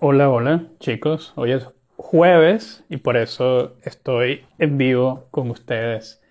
[0.00, 6.22] Hola, hola chicos, hoy es jueves y por eso estoy en vivo con ustedes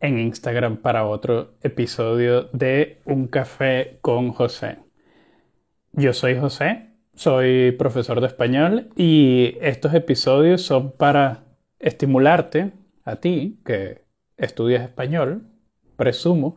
[0.00, 4.80] en Instagram para otro episodio de Un café con José.
[5.92, 11.44] Yo soy José, soy profesor de español y estos episodios son para
[11.78, 12.72] estimularte
[13.02, 14.02] a ti que
[14.36, 15.46] estudias español,
[15.96, 16.56] presumo,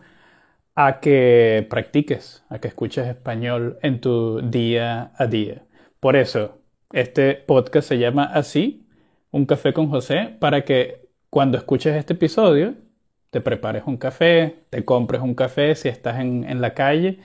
[0.76, 5.64] a que practiques, a que escuches español en tu día a día.
[6.00, 6.59] Por eso,
[6.92, 8.86] este podcast se llama así,
[9.32, 12.74] Un café con José, para que cuando escuches este episodio,
[13.30, 17.20] te prepares un café, te compres un café si estás en, la calle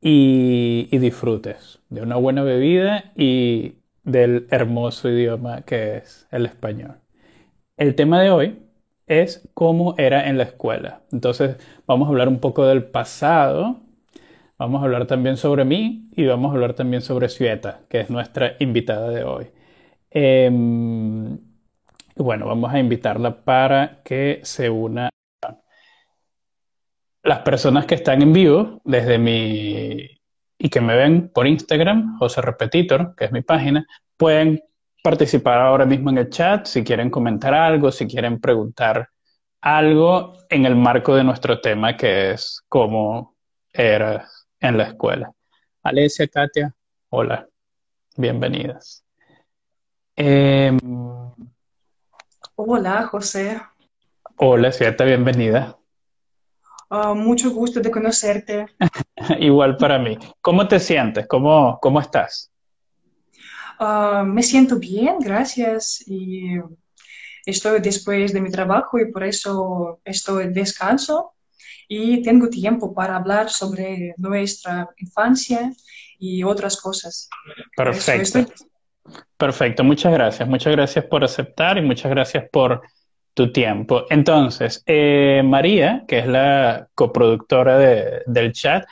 [0.00, 6.96] y, y disfrutes de una buena bebida y del hermoso idioma que es el español.
[7.76, 8.58] El tema de hoy
[9.06, 11.02] es cómo era en la escuela.
[11.12, 11.56] Entonces,
[11.86, 13.85] vamos a hablar un poco del pasado
[14.58, 18.10] Vamos a hablar también sobre mí y vamos a hablar también sobre Sueta, que es
[18.10, 19.50] nuestra invitada de hoy.
[20.10, 21.38] Em,
[22.16, 25.10] bueno, vamos a invitarla para que se una.
[27.22, 30.08] Las personas que están en vivo desde mi
[30.58, 34.62] y que me ven por Instagram, José Repetitor, que es mi página, pueden
[35.02, 39.10] participar ahora mismo en el chat si quieren comentar algo, si quieren preguntar
[39.60, 43.36] algo en el marco de nuestro tema que es cómo
[43.72, 44.26] era
[44.68, 45.32] en la escuela.
[45.82, 46.74] Alesia, Katia,
[47.10, 47.48] hola,
[48.16, 49.04] bienvenidas.
[50.16, 50.78] Em,
[52.56, 53.60] hola, José.
[54.36, 55.78] Hola, cierta, bienvenida.
[56.90, 58.66] Ah, mucho gusto de conocerte.
[59.38, 60.18] Igual para mí.
[60.40, 61.26] ¿Cómo te sientes?
[61.26, 62.50] ¿Cómo, cómo estás?
[63.78, 66.02] Ah, me siento bien, gracias.
[66.06, 66.58] Y
[67.44, 71.35] estoy después de mi trabajo y por eso estoy descanso
[71.88, 75.72] y tengo tiempo para hablar sobre nuestra infancia
[76.18, 77.28] y otras cosas.
[77.76, 78.46] Perfecto.
[79.36, 80.48] Perfecto, muchas gracias.
[80.48, 82.82] Muchas gracias por aceptar y muchas gracias por
[83.34, 84.06] tu tiempo.
[84.10, 88.86] Entonces, eh, María, que es la coproductora del chat,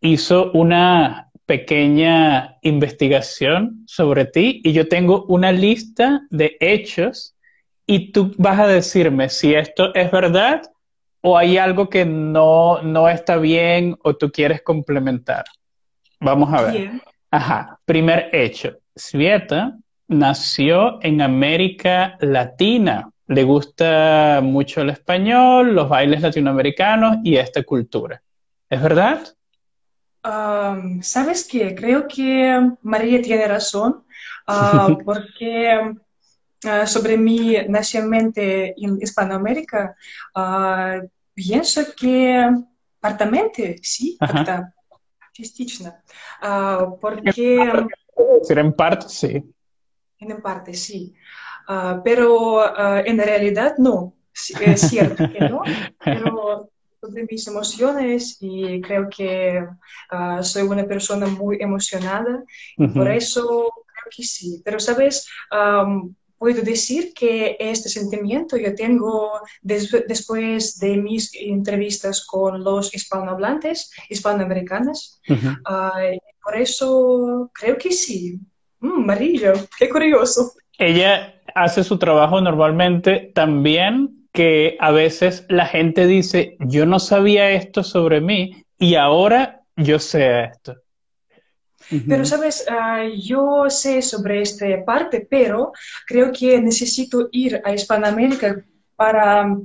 [0.00, 7.34] hizo una pequeña investigación sobre ti y yo tengo una lista de hechos
[7.86, 10.62] y tú vas a decirme si esto es verdad
[11.22, 15.44] o hay algo que no, no está bien o tú quieres complementar.
[16.20, 17.02] Vamos a ver.
[17.30, 18.78] Ajá, primer hecho.
[18.94, 19.76] Svieta
[20.08, 23.10] nació en América Latina.
[23.26, 28.20] Le gusta mucho el español, los bailes latinoamericanos y esta cultura.
[28.68, 29.20] ¿Es verdad?
[31.02, 31.74] ¿Sabes qué?
[31.74, 34.04] Creo que María tiene razón,
[34.46, 35.94] ah, porque
[36.67, 39.95] Ah, sobre mi nacimiento en Hispanoamérica,
[40.35, 42.49] uh, pienso que
[42.99, 44.73] partamente, sí, как-то
[45.31, 46.01] частично,
[46.41, 47.71] uh, porque...
[48.49, 49.43] En parte, sí.
[50.19, 51.13] En parte, sí.
[52.03, 52.63] pero
[53.05, 55.61] en realidad no, es cierto que no,
[56.03, 56.69] pero
[57.01, 59.67] sobre mis emociones y creo que
[60.41, 62.43] soy una persona muy emocionada,
[62.77, 64.61] y por eso creo que sí.
[64.63, 65.27] Pero, ¿sabes?
[66.40, 69.30] Puedo decir que este sentimiento yo tengo
[69.60, 75.20] después de mis entrevistas con los hispanohablantes, hispanoamericanas.
[76.42, 78.40] por eso creo que sí.
[78.80, 80.52] Mm, Marillo, qué curioso.
[80.78, 87.50] Ella hace su trabajo normalmente también que a veces la gente dice, yo no sabía
[87.50, 90.76] esto sobre mí y ahora yo sé esto.
[92.08, 95.72] Pero, sabes, ah, yo sé sobre esta parte, pero
[96.06, 98.62] creo que necesito ir a Hispanoamérica
[98.94, 99.56] para,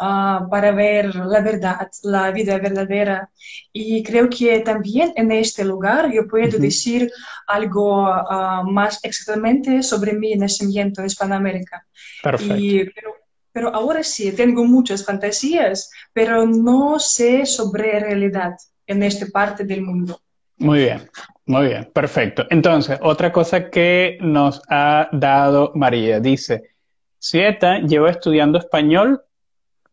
[0.00, 3.30] ah, para ver la verdad, la vida verdadera.
[3.72, 7.10] Y creo que también en este lugar yo puedo decir
[7.46, 11.86] algo ah, más exactamente sobre mi nacimiento en Hispanoamérica.
[12.22, 12.92] Perfecto.
[12.94, 13.14] pero,
[13.52, 18.54] pero ahora sí, tengo muchas fantasías, pero no sé sobre realidad
[18.86, 20.20] en esta parte del mundo.
[20.56, 21.08] Muy bien,
[21.48, 22.46] muy bien, perfecto.
[22.50, 26.74] Entonces, otra cosa que nos ha dado María, dice,
[27.18, 29.22] Sieta lleva estudiando español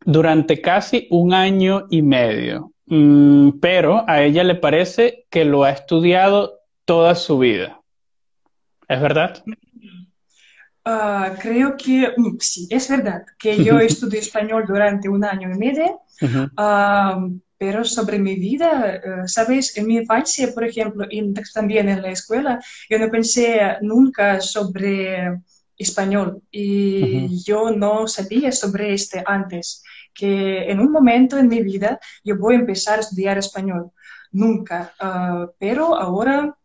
[0.04, 5.72] durante casi un año y medio, mm, pero a ella le parece que lo ha
[5.72, 7.80] estudiado toda su vida.
[8.90, 9.42] ¿Es verdad?
[10.84, 15.58] Ah, creo que mm, sí, es verdad que yo estudié español durante un año y
[15.58, 16.02] medio,
[17.58, 19.78] pero sobre mi vida, eh, ¿sabes?
[19.78, 22.60] En mi infancia, por ejemplo, y también en la escuela,
[22.90, 25.40] yo no pensé nunca sobre
[25.78, 32.00] español y yo no sabía sobre este antes, que en un momento en mi vida
[32.24, 33.92] yo voy a empezar a estudiar español.
[34.32, 34.94] Nunca.
[35.00, 36.58] Ah, pero ahora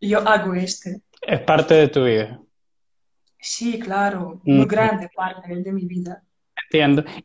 [0.00, 1.00] yo hago este.
[1.22, 2.40] Es parte de tu vida.
[3.38, 6.22] Sí, claro, muy grande parte de mi vida.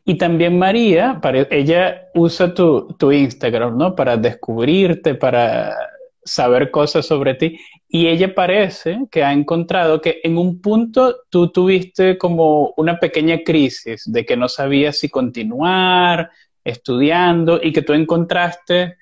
[0.04, 3.94] Y también María, ella usa tu, Instagram, ¿no?
[3.94, 5.76] Para descubrirte, para
[6.24, 7.58] saber cosas sobre ti.
[7.88, 13.38] Y ella parece que ha encontrado que en un punto tú tuviste como una pequeña
[13.44, 16.30] crisis de que no sabías si continuar
[16.64, 18.98] estudiando y que tú encontraste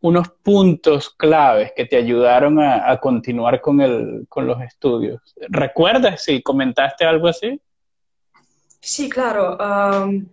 [0.00, 5.20] unos puntos claves que te ayudaron a, continuar con los estudios.
[5.48, 7.60] ¿Recuerdas si comentaste algo así?
[8.80, 9.58] Sí, claro.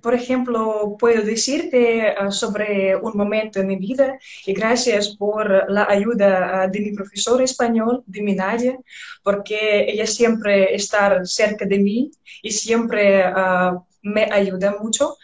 [0.01, 5.85] por ejemplo, puedo decirte ah, sobre un momento en mi vida y gracias por la
[5.89, 8.77] ayuda ah, de mi profesor español, de mi Nadia,
[9.23, 12.11] porque ella siempre está cerca de mí
[12.43, 15.17] y siempre ah, me ayuda mucho.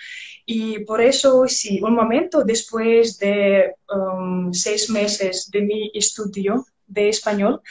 [0.46, 3.76] Y por eso, sí, un momento después de
[4.52, 7.62] seis meses de mi estudio de español,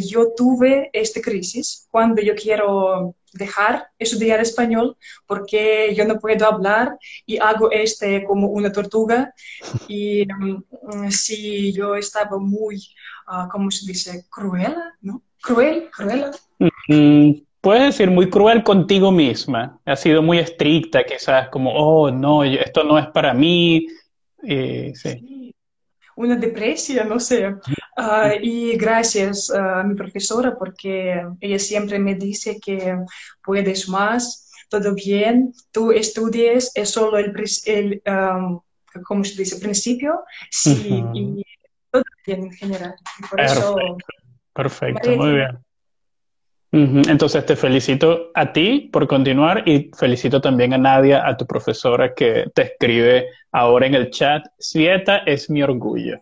[0.00, 4.96] yo tuve esta crisis cuando yo quiero dejar estudiar español
[5.26, 6.96] porque yo no puedo hablar
[7.26, 9.34] y hago este como una tortuga.
[9.88, 12.76] Y um, si yo estaba muy,
[13.28, 14.24] uh, ¿cómo se dice?
[14.30, 15.22] Cruel, ¿no?
[15.42, 16.26] Cruel, cruel.
[16.88, 19.78] Mm, puedes decir muy cruel contigo misma.
[19.84, 23.86] Ha sido muy estricta, quizás como, oh, no, esto no es para mí.
[24.42, 24.94] sí.
[24.94, 25.54] sí
[26.16, 27.56] una depresión, no sé.
[27.96, 32.96] Ah, y gracias a mi profesora porque ella siempre me dice que
[33.42, 37.32] puedes más, todo bien, tú estudies, es solo el,
[37.66, 38.02] el
[39.04, 39.60] ¿cómo se dice?
[39.60, 41.44] Principio, sí, y
[41.90, 42.94] todo bien en general.
[43.30, 43.96] Perfecto,
[44.52, 45.58] perfecto muy bien.
[47.08, 52.12] Entonces te felicito a ti por continuar y felicito también a Nadia, a tu profesora
[52.12, 54.44] que te escribe ahora en el chat.
[54.58, 56.20] Svieta es mi orgullo.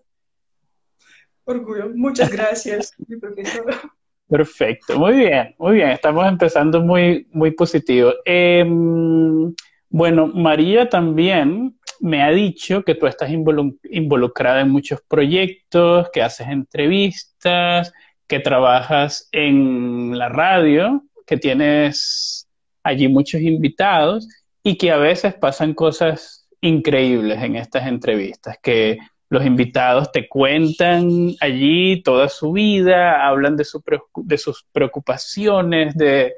[1.45, 1.91] Orgullo.
[1.95, 3.81] Muchas gracias, mi profesora.
[4.29, 5.91] Perfecto, muy bien, muy bien.
[5.91, 8.15] Estamos empezando muy, muy positivo.
[8.25, 9.55] Em,
[9.91, 16.49] bueno, María también me ha dicho que tú estás involucrada en muchos proyectos, que haces
[16.49, 17.93] entrevistas,
[18.27, 22.49] que trabajas en la radio, que tienes
[22.83, 24.27] allí muchos invitados
[24.63, 28.99] y que a veces pasan cosas increíbles en estas entrevistas, que
[29.33, 33.83] los invitados te cuentan allí toda su vida, hablan de, su,
[34.17, 36.35] de sus preocupaciones, de...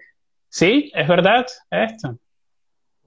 [0.49, 0.93] ¿Sí?
[0.95, 2.17] ¿Es verdad esto?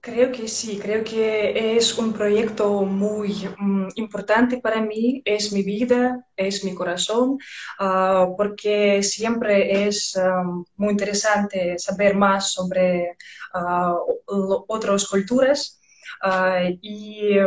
[0.02, 5.64] Creo que sí, creo que es un proyecto muy mm, importante para mí, es mi
[5.64, 7.38] vida, es mi corazón,
[7.80, 10.20] ah, porque siempre es
[10.76, 13.16] muy interesante saber más sobre
[13.54, 15.80] uh, otras culturas
[16.22, 17.38] ah, y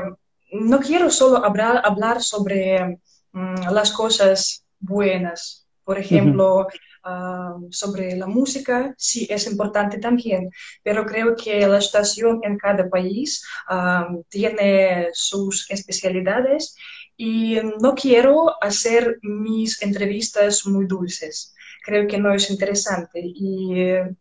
[0.52, 3.00] no quiero solo hablar, hablar sobre
[3.32, 6.67] mm, las cosas buenas, por ejemplo,
[7.02, 10.50] Ah, sobre la música, sí es importante también,
[10.82, 16.75] pero creo que la situación en cada país ah, tiene sus especialidades
[17.17, 21.55] y no quiero hacer mis entrevistas muy dulces.
[21.82, 24.14] Creo que no es interesante y eh,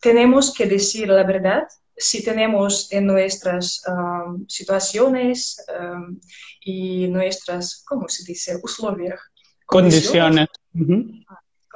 [0.00, 1.64] tenemos que decir la verdad
[1.98, 5.64] si tenemos en nuestras ah, situaciones
[6.60, 8.60] y nuestras, ¿cómo se dice?
[9.66, 10.48] Condiciones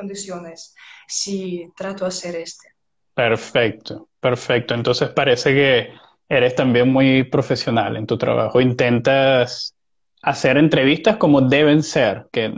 [0.02, 0.74] condiciones
[1.06, 2.68] si trato de hacer este.
[3.14, 4.74] Perfecto, perfecto.
[4.74, 5.88] Entonces parece que
[6.28, 8.60] eres también muy profesional en tu trabajo.
[8.60, 9.74] Intentas
[10.22, 12.52] hacer entrevistas como deben ser, que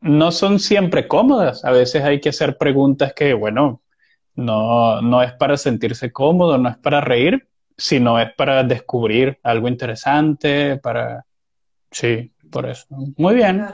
[0.00, 1.64] no son siempre cómodas.
[1.64, 3.82] A veces hay que hacer preguntas que, bueno,
[4.38, 9.66] no, no es para sentirse cómodo, no es para reír, sino es para descubrir algo
[9.66, 11.24] interesante, para...
[11.90, 12.86] Sí, por eso.
[13.16, 13.66] Muy bien.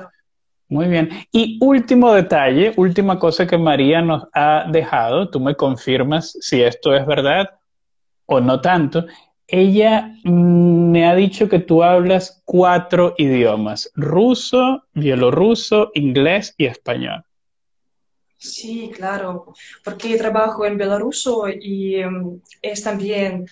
[0.68, 1.10] Muy bien.
[1.30, 6.94] Y último detalle, última cosa que María nos ha dejado, tú me confirmas si esto
[6.94, 7.50] es verdad
[8.24, 9.04] o no tanto.
[9.46, 17.22] Ella mm, me ha dicho que tú hablas cuatro idiomas, ruso, bielorruso, inglés y español.
[18.44, 23.46] Sí, claro, porque trabajo en bielorruso y mm, es también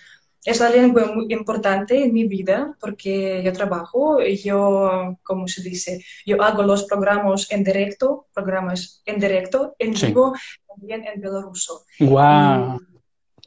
[0.45, 5.63] es la lengua muy importante en mi vida porque yo trabajo, y yo, como se
[5.63, 10.33] dice, yo hago los programas en directo, programas en directo, en vivo,
[10.67, 11.85] también en bielorruso.
[11.99, 12.79] ¡Wow!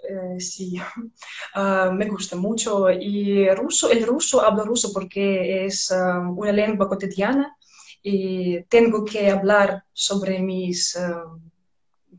[0.08, 0.80] Eh, sí,
[1.54, 2.90] ah, me gusta mucho.
[2.90, 7.56] Y ruso, el ruso, hablo ruso porque es ah, una lengua cotidiana
[8.08, 11.24] y tengo que hablar sobre mis ah,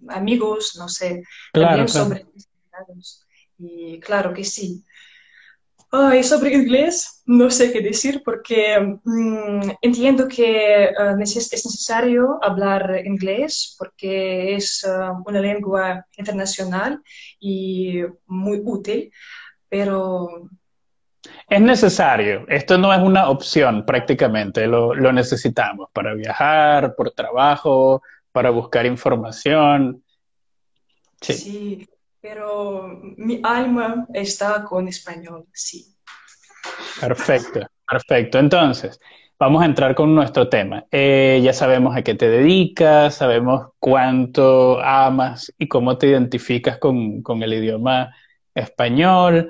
[0.09, 3.25] amigos, no sé, también sobre mis
[3.57, 4.83] y claro que sí.
[6.13, 13.01] y sobre inglés, no sé qué decir porque mm, entiendo que uh, es necesario hablar
[13.05, 17.01] inglés porque es uh, una lengua internacional
[17.39, 19.09] y muy útil,
[19.69, 20.49] pero...
[21.49, 28.01] Es necesario, esto no es una opción prácticamente, lo, lo necesitamos para viajar, por trabajo,
[28.31, 30.03] para buscar información.
[31.21, 31.33] Sí.
[31.33, 31.89] sí
[32.21, 35.95] pero mi alma está con español, sí.
[36.99, 38.39] Perfecto, perfecto.
[38.39, 38.99] Entonces,
[39.39, 40.85] vamos a entrar con nuestro tema.
[40.91, 47.23] Eh, ya sabemos a qué te dedicas, sabemos cuánto amas y cómo te identificas con,
[47.41, 48.13] el idioma
[48.53, 49.49] español.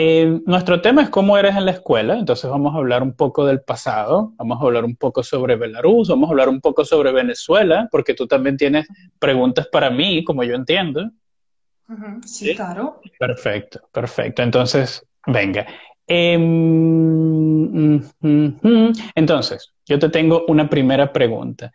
[0.00, 3.44] Eh, nuestro tema es cómo eres en la escuela, entonces vamos a hablar un poco
[3.44, 7.10] del pasado, vamos a hablar un poco sobre Belarus, vamos a hablar un poco sobre
[7.10, 8.86] Venezuela, porque tú también tienes
[9.18, 11.10] preguntas para mí, como yo entiendo.
[12.24, 13.00] sí, claro.
[13.18, 14.44] Perfecto, perfecto.
[14.44, 15.66] Entonces, venga.
[16.06, 18.00] Em,
[19.16, 21.72] entonces, yo te tengo una primera pregunta.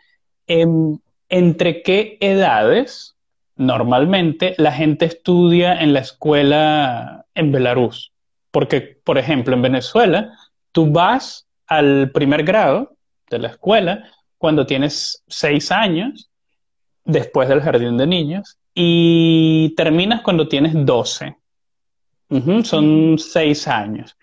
[0.48, 3.18] Em, ¿Entre qué edades
[3.58, 8.13] normalmente la gente estudia en la escuela en Belarus?
[8.54, 10.32] Porque, por ejemplo, en Venezuela,
[10.72, 12.96] tú vas al primer grado
[13.30, 14.04] de la escuela
[14.38, 16.30] cuando tienes seis años,
[17.04, 21.36] después del jardín de niños, y terminas cuando tienes doce.
[22.64, 24.16] son seis años.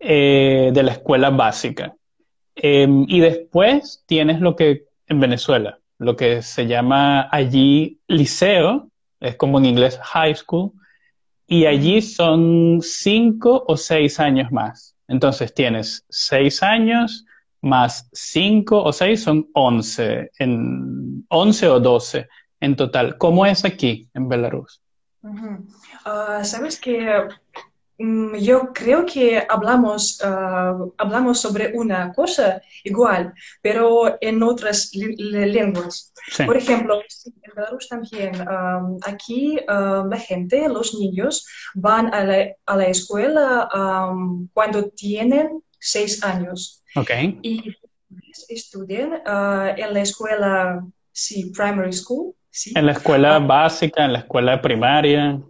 [0.00, 1.92] Eh, de la escuela básica.
[2.54, 9.34] Em, y después tienes lo que en Venezuela, lo que se llama allí liceo, es
[9.34, 10.70] como en inglés high school,
[11.48, 14.94] y allí son cinco o seis años más.
[15.08, 17.24] Entonces tienes seis años
[17.62, 22.28] más cinco o seis son once, en once o doce
[22.60, 23.16] en total.
[23.16, 24.82] ¿Cómo es aquí en Belarus?
[26.04, 27.08] Ah, Sabes que
[27.98, 36.12] yo creo que hablamos, ah, hablamos sobre una cosa igual, pero en otras lenguas.
[36.46, 38.32] Por ejemplo, en Belarus también,
[39.04, 43.68] aquí la gente, los niños, van a la, a la escuela
[44.52, 46.82] cuando tienen seis años.
[46.94, 47.38] Okay.
[47.42, 47.74] Y
[48.48, 52.34] estudian ah, en la escuela, sí, primary school.
[52.50, 52.72] Sí.
[52.74, 53.38] En la escuela ah.
[53.40, 55.40] básica, en la escuela primaria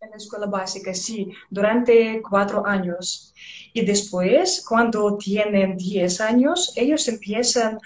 [0.00, 3.34] en la escuela básica, sí, durante cuatro años.
[3.72, 7.78] Y después, cuando tienen diez años, ellos empiezan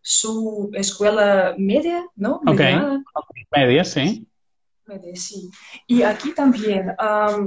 [0.00, 2.40] su escuela media, ¿no?
[3.50, 4.26] Media, sí.
[4.86, 5.50] Media, sí.
[5.86, 7.38] Y aquí también, ah,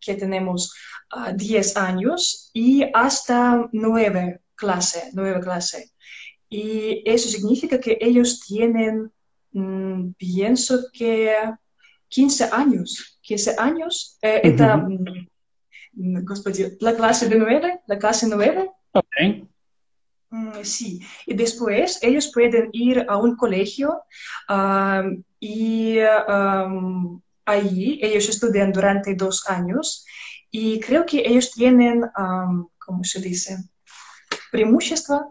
[0.00, 0.74] que tenemos
[1.14, 5.92] uh, 10 años y hasta nueve clase, nueve clase.
[6.48, 9.12] Y eso significa que ellos tienen,
[9.52, 11.32] mm, pienso que
[12.09, 13.19] 15 años.
[13.21, 14.17] 15 años.
[14.21, 15.05] Eh, esta, mm,
[16.79, 18.71] la clase de 9, la clase 9.
[18.91, 19.47] Okay.
[20.29, 24.01] Mm, sí, y después ellos pueden ir a un colegio
[25.39, 30.05] y um, allí ellos estudian durante dos años
[30.51, 32.03] y creo que ellos tienen,
[32.77, 33.57] ¿cómo se dice?
[34.51, 35.25] Преимущества.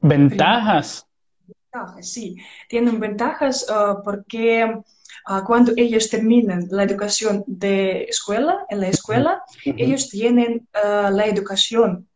[0.00, 1.06] Ventajas.
[1.46, 2.36] Ventajas, sí,
[2.68, 4.82] tienen ventajas uh, porque
[5.25, 11.25] Ah, cuando ellos terminan la educación de escuela, en la escuela, ellos tienen ah, la
[11.25, 12.07] educación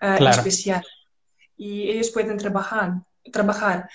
[0.00, 0.84] ah, especial
[1.56, 3.02] y ellos pueden trabajar.
[3.32, 3.88] trabajar.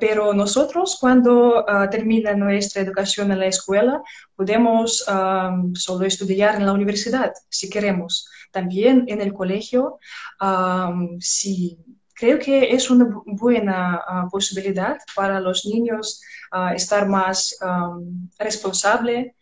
[0.00, 4.02] pero nosotros cuando termina nuestra educación en la escuela,
[4.36, 5.04] podemos
[5.74, 8.28] solo estudiar en la universidad si queremos.
[8.52, 9.98] También en el colegio,
[11.18, 11.78] si
[12.16, 16.20] creo que es una buena posibilidad para los niños
[16.74, 17.56] estar más
[18.38, 19.34] responsable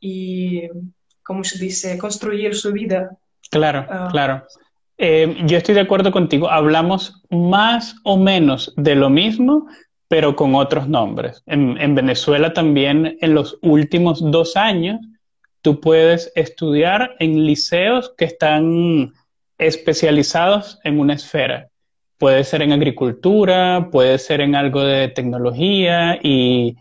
[0.00, 0.68] y,
[1.22, 3.10] como se dice, construir su vida.
[3.50, 4.08] Claro, ah.
[4.10, 4.46] claro.
[5.02, 6.50] Eh, yo estoy de acuerdo contigo.
[6.50, 9.66] Hablamos más o menos de lo mismo,
[10.08, 11.42] pero con otros nombres.
[11.46, 15.00] En, Venezuela también en los últimos dos años
[15.62, 19.14] tú puedes estudiar en liceos que están
[19.56, 21.69] especializados en una esfera.
[22.20, 26.76] Puede ser en agricultura, puede ser en algo de tecnología y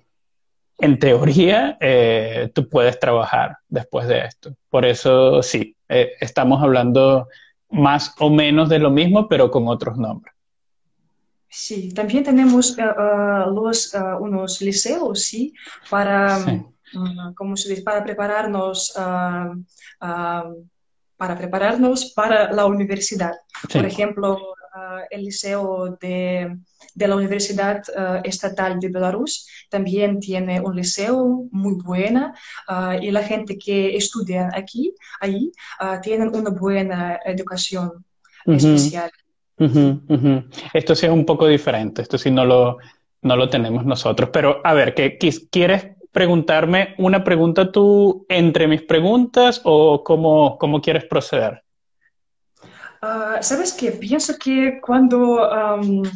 [0.79, 4.53] en teoría eh, tú puedes trabajar después de esto.
[4.69, 7.29] Por eso sí, eh, estamos hablando
[7.69, 10.35] más o menos de lo mismo, pero con otros nombres.
[11.47, 15.53] Sí, también tenemos eh, los, unos liceos, sí,
[15.89, 17.81] para, mm, se dice?
[17.81, 18.93] para prepararnos
[21.19, 23.33] para prepararnos para la universidad.
[23.73, 24.55] Por ejemplo,
[25.09, 26.57] el liceo de,
[26.95, 27.81] de, la Universidad
[28.23, 32.33] Estatal de Belarus también tiene un liceo muy buena
[33.01, 35.51] y la gente que estudia aquí, ahí,
[36.01, 38.05] tienen una buena educación
[38.45, 39.11] especial.
[40.73, 42.77] Esto sí es un poco diferente, esto sí no lo,
[43.21, 44.29] no lo tenemos nosotros.
[44.31, 45.17] Pero a ver, ¿qué,
[45.51, 51.63] ¿quieres preguntarme una pregunta tú entre mis preguntas o cómo, cómo quieres proceder?
[53.01, 53.91] Ah, ¿Sabes qué?
[53.91, 55.49] Pienso que cuando,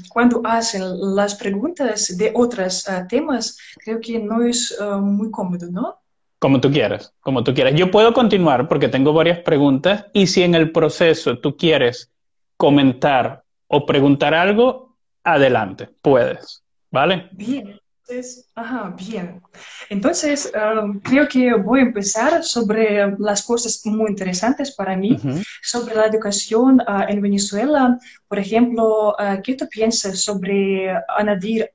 [0.10, 0.82] cuando hacen
[1.16, 6.00] las preguntas de otros ah, temas, creo que no es ah, muy cómodo, ¿no?
[6.40, 7.74] Como tú quieras, como tú quieras.
[7.76, 12.12] Yo puedo continuar porque tengo varias preguntas y si en el proceso tú quieres
[12.58, 17.30] comentar o preguntar algo, adelante, puedes, ¿vale?
[17.32, 17.80] Bien.
[18.06, 19.42] Entonces, ajá, bien.
[19.90, 25.18] Entonces, um, creo que voy a empezar sobre las cosas muy interesantes para mí,
[25.62, 27.98] sobre la educación uh, en Venezuela.
[28.28, 31.70] Por ejemplo, uh, ¿qué tú piensas sobre añadir,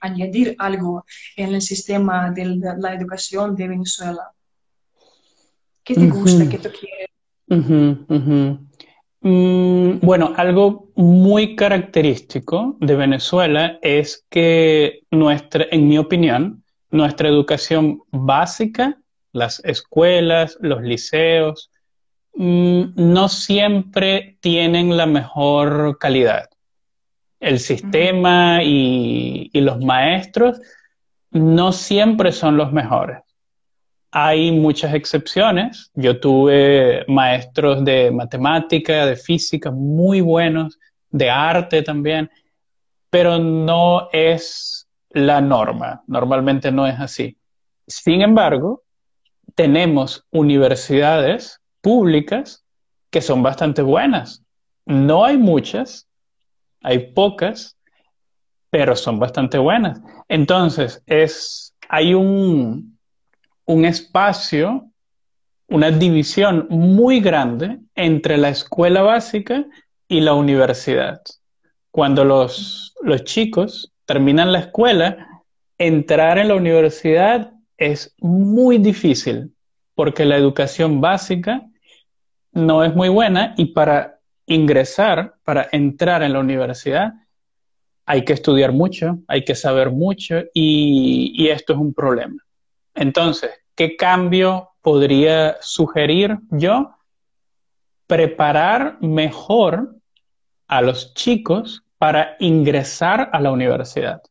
[0.00, 1.04] añadir algo
[1.36, 2.44] en el sistema de
[2.78, 4.32] la educación de Venezuela?
[5.84, 6.48] ¿Qué te gusta?
[6.48, 7.08] ¿Qué tú quieres?
[9.28, 18.98] Bueno, algo muy característico de Venezuela es que nuestra, en mi opinión, nuestra educación básica,
[19.32, 21.72] las escuelas, los liceos,
[22.34, 26.48] mm, no siempre tienen la mejor calidad.
[27.40, 30.60] El sistema y los maestros
[31.32, 33.25] no siempre son los mejores.
[34.18, 35.90] Hay muchas excepciones.
[35.92, 40.78] Yo tuve maestros de matemática, de física muy buenos,
[41.10, 42.30] de arte también,
[43.10, 46.02] pero no es la norma.
[46.06, 47.36] Normalmente no es así.
[47.86, 48.84] Sin embargo,
[49.54, 52.64] tenemos universidades públicas
[53.10, 54.42] que son bastante buenas.
[54.86, 56.08] No hay muchas,
[56.82, 57.76] hay pocas,
[58.70, 60.00] pero son bastante buenas.
[60.26, 62.95] Entonces, es, hay un,
[63.66, 64.90] un espacio,
[65.68, 69.64] una división muy grande entre la escuela básica
[70.08, 71.20] y la universidad.
[71.90, 75.42] Cuando los, los chicos terminan la escuela,
[75.78, 79.52] entrar en la universidad es muy difícil
[79.94, 81.62] porque la educación básica
[82.52, 87.12] no es muy buena y para ingresar, para entrar en la universidad,
[88.06, 92.45] hay que estudiar mucho, hay que saber mucho y, y esto es un problema.
[92.96, 96.96] Entonces, ¿qué cambio podría sugerir yo?
[98.06, 99.96] Preparar mejor
[100.66, 104.22] a los chicos para ingresar a la universidad.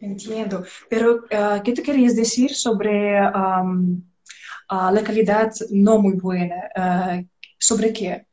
[0.00, 3.62] Entiendo, pero ah, ¿qué te querías decir sobre ah,
[4.68, 6.56] la calidad no muy buena?
[6.74, 7.22] Ah,
[7.58, 8.26] ¿Sobre qué?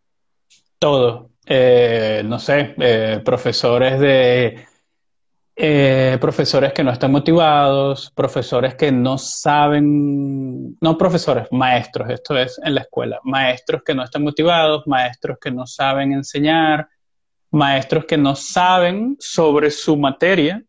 [0.80, 1.30] Todo.
[1.46, 4.66] Eh, no sé, eh, profesores de
[5.62, 12.62] eh, profesores que no están motivados, profesores que no saben, no profesores, maestros, esto es
[12.64, 16.88] en la escuela, maestros que no están motivados, maestros que no saben enseñar,
[17.52, 20.64] maestros que no saben sobre su materia,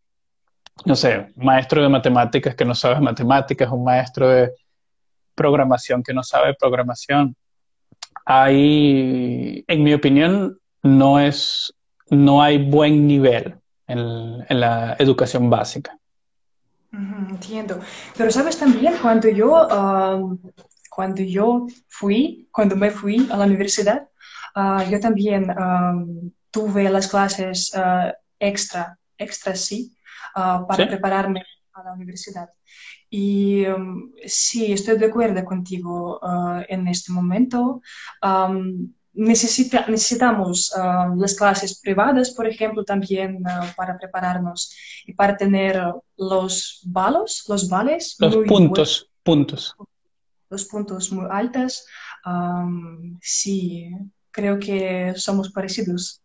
[0.85, 4.51] no sé, maestro de matemáticas que no sabe matemáticas, un maestro de
[5.37, 7.37] programación que no sabe programación.
[8.25, 11.73] Hay, en mi opinión, no es,
[12.11, 13.60] no hay buen nivel
[13.91, 15.99] en, la educación básica.
[16.93, 17.81] entiendo.
[18.17, 20.39] Pero sabes también, cuando yo, um,
[20.89, 24.09] cuando yo fui, cuando me fui a la universidad,
[24.57, 29.93] uh, yo también um, tuve las clases uh, extra, extra sí,
[30.37, 32.49] uh, para prepararme a la universidad.
[33.09, 36.21] Y um, sí, estoy de acuerdo contigo
[36.69, 37.83] en este momento
[39.13, 44.75] necesita, necesitamos uh, las clases privadas, por ejemplo, también uh, para prepararnos
[45.07, 45.83] y para tener
[46.17, 48.17] los balos, los vales.
[48.19, 49.75] Los puntos, puntos.
[50.49, 51.85] Los puntos muy altos.
[52.25, 53.89] Um, sí,
[54.31, 56.21] creo que somos parecidos.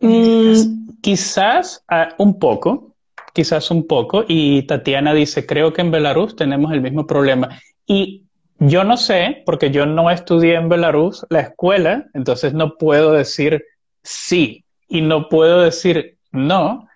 [0.00, 2.96] Mm, quizás uh, un poco,
[3.32, 4.24] quizás un poco.
[4.28, 7.60] Y Tatiana dice, creo que en Belarus tenemos el mismo problema.
[7.86, 8.23] Y
[8.58, 13.64] yo no sé, porque yo no estudié en Belarus la escuela, entonces no puedo decir
[14.02, 16.88] sí y no puedo decir no,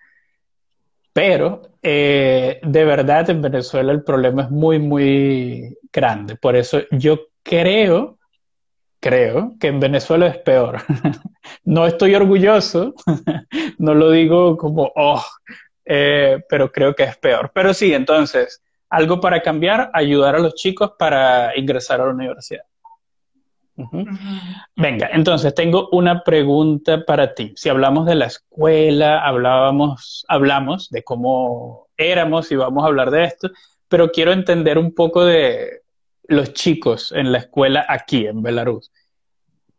[1.12, 6.36] pero eh, de verdad en Venezuela el problema es muy, muy grande.
[6.36, 8.18] Por eso yo creo,
[9.00, 10.82] creo que en Venezuela es peor.
[11.64, 12.94] no estoy orgulloso,
[13.78, 15.24] no lo digo como, oh,
[15.84, 17.50] eh, pero creo que es peor.
[17.54, 22.62] Pero sí, entonces algo para cambiar, ayudar a los chicos para ingresar a la universidad.
[24.77, 27.53] Venga, entonces tengo una pregunta para ti.
[27.57, 33.24] Si hablamos de la escuela, hablábamos, hablamos de cómo éramos y vamos a hablar de
[33.24, 33.51] esto,
[33.88, 35.83] pero quiero entender un poco de
[36.24, 38.90] los chicos en la escuela aquí en Belarus.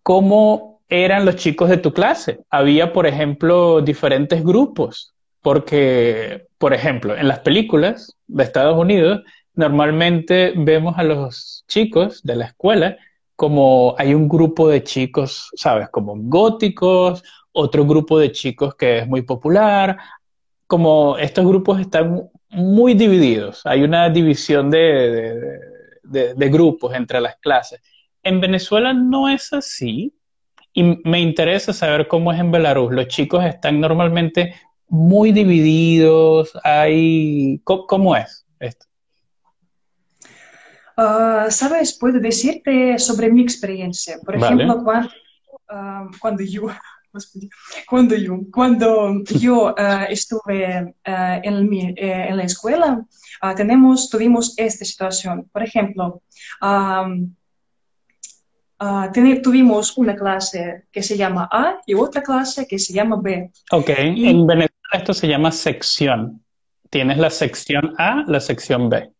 [0.01, 2.39] ¿Cómo eran los chicos de tu clase?
[2.49, 9.21] Había, por ejemplo, diferentes grupos, porque, por ejemplo, en las películas de Estados Unidos,
[9.53, 12.97] normalmente vemos a los chicos de la escuela
[13.39, 15.87] como hay un grupo de chicos, ¿sabes?
[15.87, 17.23] Como góticos,
[17.53, 19.97] otro grupo de chicos que es muy popular,
[20.67, 25.57] como estos grupos están muy divididos, hay una división de,
[26.51, 27.81] grupos entre las clases.
[28.23, 30.13] En Venezuela no es así
[30.73, 32.91] y me interesa saber cómo es en Belarus.
[32.91, 34.53] Los chicos están normalmente
[34.89, 37.61] muy divididos, hay...
[37.63, 38.85] ¿Cómo, es esto?
[40.97, 44.17] Ah, Sabes, puedo decirte sobre mi experiencia.
[44.25, 45.09] Por ejemplo, cuando,
[45.69, 46.67] ah, cuando yo,
[47.89, 53.05] cuando yo, cuando yo ah, estuve en, mi, eh, en, la escuela,
[53.55, 55.47] tenemos, tuvimos esta situación.
[55.53, 56.21] Por ejemplo,
[59.41, 63.51] tuvimos una clase que se llama A y otra clase que se llama B.
[63.71, 66.42] Ok, en Venezuela esto se llama sección.
[66.90, 69.10] Tienes la sección A, la sección B.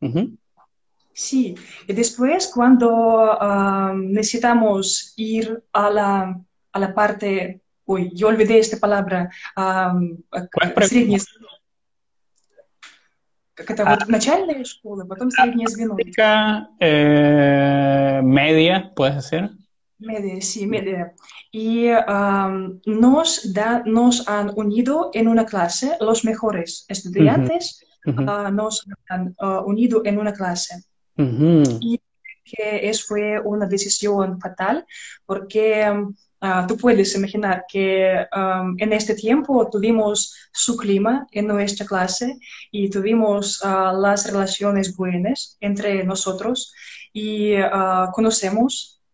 [1.12, 1.54] Sí,
[1.86, 3.38] y después cuando
[3.94, 6.40] necesitamos ir a la,
[6.72, 10.18] a la parte, uy, yo olvidé esta palabra, um,
[10.82, 11.20] среднее
[13.54, 15.96] как это вот начальная школа, потом среднее звено.
[16.80, 19.50] Eh, media, puedes decir.
[19.99, 21.13] Media, sí, media.
[21.51, 28.47] Y um, nos, da, nos han unido en una clase, los mejores estudiantes uh -huh.
[28.47, 30.83] uh, nos han uh, unido en una clase.
[31.81, 31.99] Y
[32.45, 34.85] que eso fue una decisión fatal
[35.25, 41.85] porque uh, tú puedes imaginar que um, en este tiempo tuvimos su clima en nuestra
[41.85, 42.37] clase
[42.71, 46.73] y tuvimos las relaciones buenas entre nosotros
[47.11, 47.55] y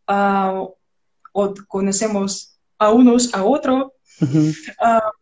[0.07, 0.69] uh,
[1.33, 3.91] o conocemos a unos a otros.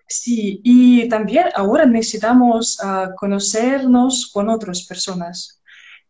[0.07, 2.77] sí, y también ahora necesitamos
[3.17, 5.59] conocernos con otras personas.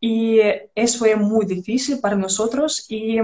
[0.01, 0.39] Y
[0.75, 3.19] eso fue muy difícil para nosotros y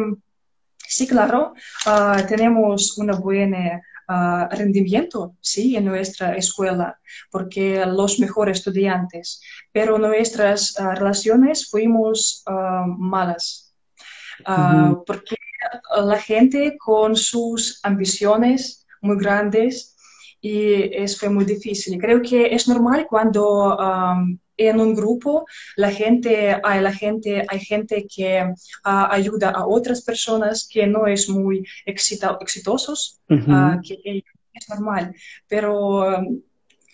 [0.90, 1.54] sí, claro,
[1.86, 7.00] uh, tenemos un buen uh, rendimiento sí, en nuestra escuela
[7.32, 12.44] porque los mejores estudiantes, pero nuestras uh, relaciones fuimos
[12.98, 13.69] malas
[14.48, 15.36] uh porque
[15.96, 19.96] la gente con sus ambiciones muy grandes
[20.42, 22.00] y eso fue muy difícil.
[22.00, 27.60] Creo que es normal cuando um, en un grupo la gente, hay, la gente, hay
[27.60, 33.78] gente que uh, ayuda a otras personas que no es muy exito, exitosos, uh -huh.
[33.78, 34.24] uh, que
[34.54, 35.14] es normal,
[35.48, 36.22] pero,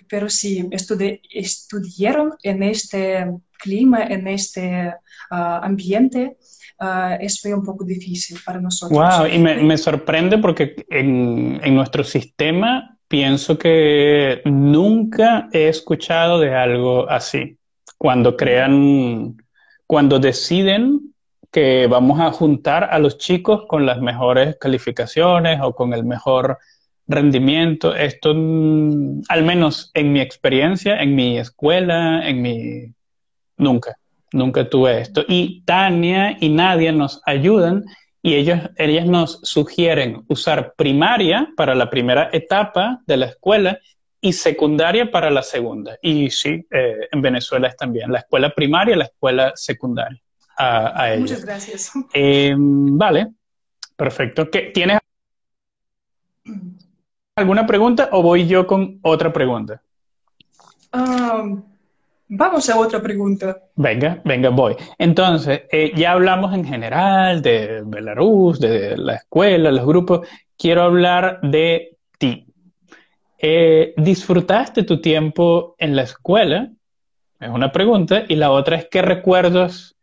[0.08, 3.28] pero sí, estudi estudiaron en este
[3.58, 4.94] clima, en este
[5.30, 6.38] ambiente.
[7.20, 8.98] eso fue un poco difícil para nosotros.
[8.98, 16.40] Wow, y me, me sorprende porque en, en nuestro sistema pienso que nunca he escuchado
[16.40, 17.58] de algo así.
[17.98, 19.38] Cuando crean,
[19.88, 21.14] cuando deciden
[21.52, 26.58] que vamos a juntar a los chicos con las mejores calificaciones o con el mejor
[27.08, 32.95] rendimiento, esto, mm, al menos en mi experiencia, en mi escuela, en mi...
[33.58, 33.98] Nunca,
[34.32, 35.24] nunca tuve esto.
[35.28, 37.86] Y Tania y Nadia nos ayudan
[38.22, 43.80] y ellos, ellas nos sugieren usar primaria para la primera etapa de la escuela
[44.20, 45.98] y secundaria para la segunda.
[46.02, 50.20] Y sí, eh, en Venezuela es también la escuela primaria y la escuela secundaria.
[50.58, 51.30] A, ellos.
[51.30, 51.92] Muchas gracias.
[52.14, 53.28] Em, vale,
[53.96, 54.48] perfecto.
[54.48, 54.98] ¿Tienes
[57.36, 59.82] alguna pregunta o voy yo con otra pregunta?
[60.94, 61.62] Um,
[62.28, 63.58] Vamos a otra pregunta.
[63.76, 64.76] Venga, venga, voy.
[64.98, 70.28] Entonces, eh, ya hablamos en general de Belarus, de la escuela, los grupos.
[70.58, 72.48] Quiero hablar de ti.
[73.38, 76.72] Eh, ¿Disfrutaste tu tiempo en la escuela?
[77.40, 78.24] Es una pregunta.
[78.28, 79.96] Y la otra es, ¿qué recuerdos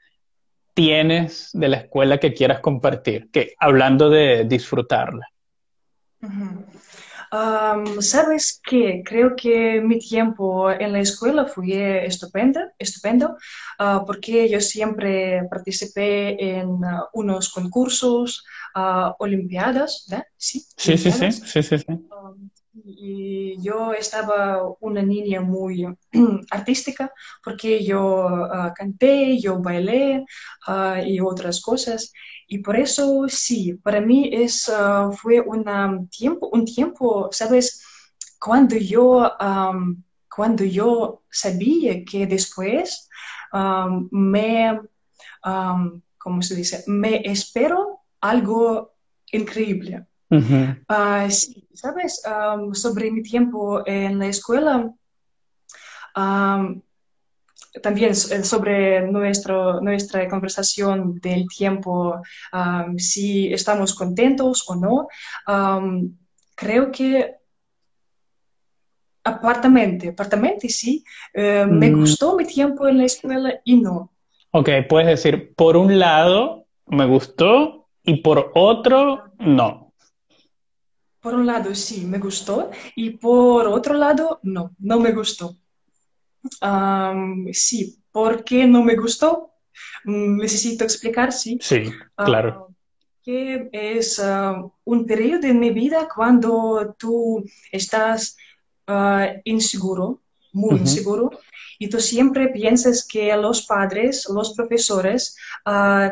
[0.75, 3.31] tienes de la escuela que quieras compartir?
[3.33, 5.27] Que, hablando de disfrutarla.
[8.01, 13.37] Sabes que creo que mi tiempo en la escuela fue estupendo, estupendo
[13.81, 18.45] uh, porque yo siempre participé en uh, unos concursos,
[18.77, 20.27] uh, olimpiadas, ¿verdad?
[20.37, 21.87] Sí, sí, sí, sí, sí, sí, sí.
[22.85, 25.87] y yo estaba una niña muy
[26.51, 27.11] artística
[27.43, 28.29] porque yo
[28.77, 30.27] canté, yo bailé
[31.07, 32.13] y otras cosas.
[32.53, 37.83] Y por eso sí, para mí es, ah, fue una tiempo, un tiempo, ¿sabes?
[38.39, 39.33] Cuando yo,
[40.29, 43.09] cuando yo sabía que después
[44.11, 44.81] me,
[46.19, 46.85] ¿cómo se dice?
[46.89, 48.97] Me espero algo
[49.31, 50.05] increíble.
[50.89, 52.21] Ah, sí, ¿sabes?
[52.75, 54.93] sobre mi tiempo en la escuela,
[57.81, 62.21] también eh, sobre nuestro, nuestra conversación del tiempo,
[62.99, 65.09] si estamos contentos o no,
[66.55, 67.43] creo que
[69.25, 72.01] apartamente, apartamente sí, eh, me mm.
[72.01, 74.13] gustó mi tiempo en la escuela y no.
[74.51, 79.93] Ok, puedes decir, por un lado me gustó y por otro no.
[81.21, 85.57] Por un lado sí, me gustó y por otro lado no, no me gustó
[87.53, 89.51] sí, ¿por qué no me gustó?
[90.05, 91.59] Mm, necesito explicar, sí.
[91.61, 91.85] Sí,
[92.17, 92.69] claro.
[93.25, 94.21] que es
[94.85, 98.37] un periodo en mi vida cuando tú estás
[99.45, 100.21] inseguro,
[100.53, 101.31] muy inseguro,
[101.79, 105.37] y tú siempre piensas que los padres, los profesores,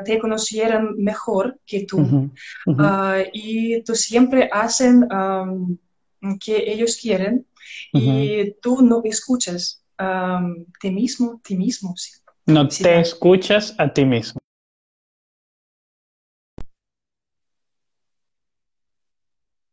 [0.04, 2.30] te conocieran mejor que tú.
[3.32, 5.06] y tú siempre hacen
[6.40, 7.46] que ellos quieren
[7.92, 11.94] y tú no escuchas um, ti mismo, ti mismo.
[11.96, 12.10] Sí.
[12.46, 14.40] No te escuchas a ti mismo.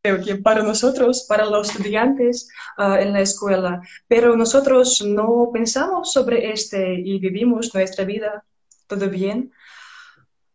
[0.03, 6.13] Creo que para nosotros, para los estudiantes uh, en la escuela, pero nosotros no pensamos
[6.13, 8.45] sobre este y vivimos nuestra vida
[8.87, 9.51] todo bien.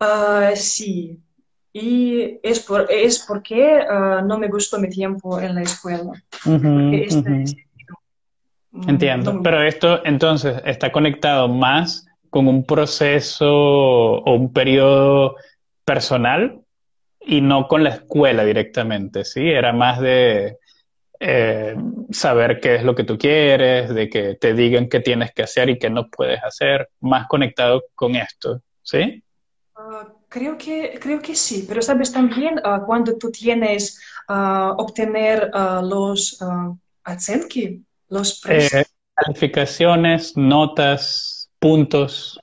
[0.01, 1.19] Uh, sí,
[1.73, 6.13] y es, por, es porque uh, no me gustó mi tiempo en la escuela.
[6.45, 7.72] -huh,
[8.87, 15.37] Entiendo, no, pero esto entonces está conectado más con un proceso o un periodo
[15.85, 16.63] personal
[17.21, 19.47] y no con la escuela directamente, ¿sí?
[19.47, 20.57] Era más de
[21.21, 21.77] eh,
[22.11, 25.69] saber qué es lo que tú quieres, de que te digan qué tienes que hacer
[25.69, 29.23] y qué no puedes hacer, más conectado con esto, ¿sí?
[29.77, 35.51] Ah, creo, que, creo que sí, pero sabes también uh, cuando tú tienes uh, obtener
[35.83, 36.77] los uh,
[38.13, 42.39] los eh, calificaciones, notas, puntos.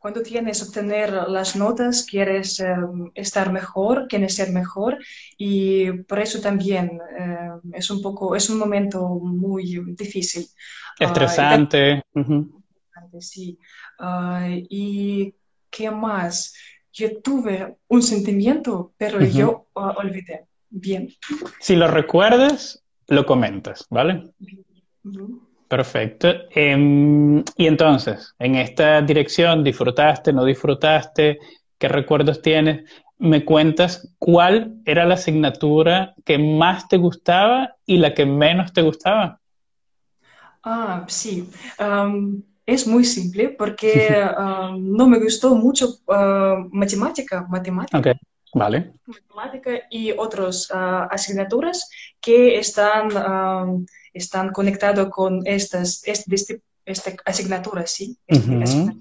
[0.00, 4.98] Cuando tienes obtener las notas, quieres em, estar mejor, quieres ser mejor
[5.36, 10.46] y por eso también em, es un poco, es un momento muy difícil.
[11.00, 12.02] Ah, Estresante.
[13.20, 13.58] Sí.
[14.00, 15.34] Ah, y
[15.70, 16.54] qué más?
[16.92, 20.46] Yo tuve un sentimiento, pero yo ah, olvidé.
[20.70, 21.08] Bien.
[21.60, 24.32] Si lo recuerdas, lo comentas, ¿vale?
[25.68, 26.28] Perfecto.
[26.50, 31.38] Em, y entonces, en esta dirección, ¿disfrutaste, no disfrutaste?
[31.76, 32.90] ¿Qué recuerdos tienes?
[33.18, 38.80] ¿Me cuentas cuál era la asignatura que más te gustaba y la que menos te
[38.82, 39.40] gustaba?
[40.62, 41.48] Ah, sí.
[42.64, 44.08] es muy simple porque
[44.78, 47.98] no me gustó mucho ah, matemática, matemática.
[47.98, 48.14] Okay.
[48.54, 48.92] Vale.
[49.06, 51.90] Matemática y otras ah, asignaturas
[52.20, 53.86] que están
[54.17, 58.17] están conectados con estas, este, este, esta asignatura, ¿sí?
[58.27, 58.93] Este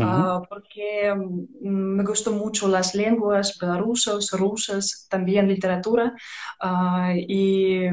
[0.00, 6.14] ah, porque mm, me gustó mucho las lenguas belarusas, rusas, también literatura.
[6.60, 7.86] Ah, y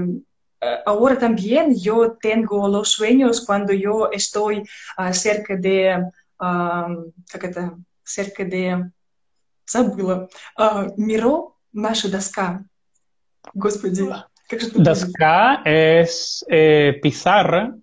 [0.62, 4.64] ah, ahora también yo tengo los sueños cuando yo estoy
[5.12, 6.04] cerca de,
[8.04, 8.92] cerca de,
[9.66, 10.28] забыла,
[10.98, 12.64] миро, наша доска.
[13.54, 14.10] Господи.
[14.75, 17.75] Dasca es eh, pizarra.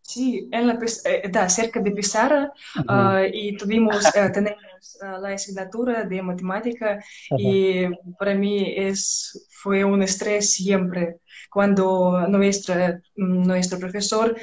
[0.00, 2.52] Sí, en la, eh, cerca de pizarra
[2.88, 7.02] ah, y tuvimos, eh, tenemos ah, la asignatura de matemática
[7.38, 7.86] y
[8.18, 11.18] para mí es, fue un estrés siempre
[11.50, 14.36] cuando nuestra, nuestro profesor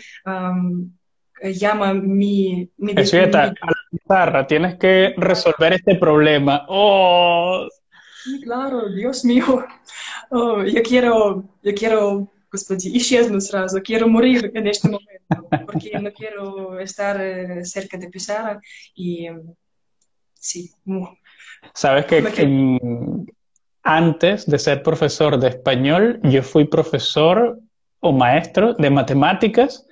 [1.42, 2.70] llama mi...
[2.78, 3.54] mi, mi la
[3.92, 6.66] pizarra, tienes que resolver este problema.
[6.68, 7.68] ¡Oh!
[8.25, 9.65] Sí, claro, Dios mío.
[10.31, 16.11] Oh, yo quiero, yo quiero, господи, исчезну сразу, quiero morir en este momento, porque no
[16.13, 18.61] quiero estar eh, cerca de Pizarra
[18.95, 19.29] y
[20.35, 20.71] sí.
[21.75, 22.79] Sabes que,
[23.83, 27.59] antes de ser profesor de español, yo fui profesor
[28.01, 29.87] o maestro de matemáticas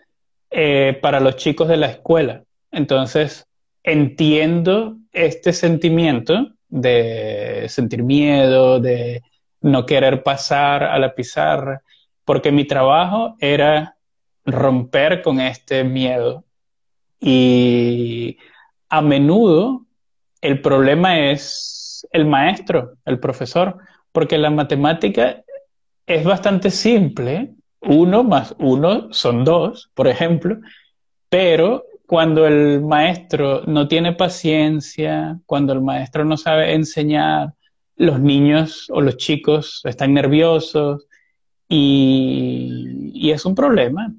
[0.50, 2.42] eh, para los chicos de la escuela.
[2.70, 3.46] Entonces,
[3.82, 9.23] entiendo este sentimiento de sentir miedo, de
[9.61, 11.81] no querer pasar a la pizarra,
[12.25, 13.95] porque mi trabajo era
[14.45, 16.43] romper con este miedo.
[17.19, 18.37] Y
[18.89, 19.85] a menudo
[20.41, 23.77] el problema es el maestro, el profesor,
[24.11, 25.43] porque la matemática
[26.05, 27.53] es bastante simple.
[27.81, 30.57] Uno más uno son dos, por ejemplo,
[31.29, 37.53] pero cuando el maestro no tiene paciencia, cuando el maestro no sabe enseñar,
[37.97, 41.05] los niños o los chicos están nerviosos
[41.67, 44.13] y, es un problema,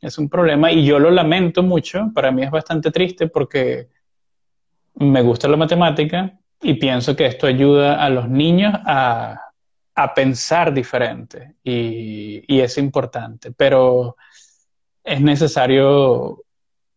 [0.00, 3.88] es un problema y yo lo lamento mucho, para mí es bastante triste porque
[4.94, 9.38] me gusta la matemática y pienso que esto ayuda a los niños a,
[9.94, 14.16] a pensar diferente y es importante, pero
[15.02, 16.43] es necesario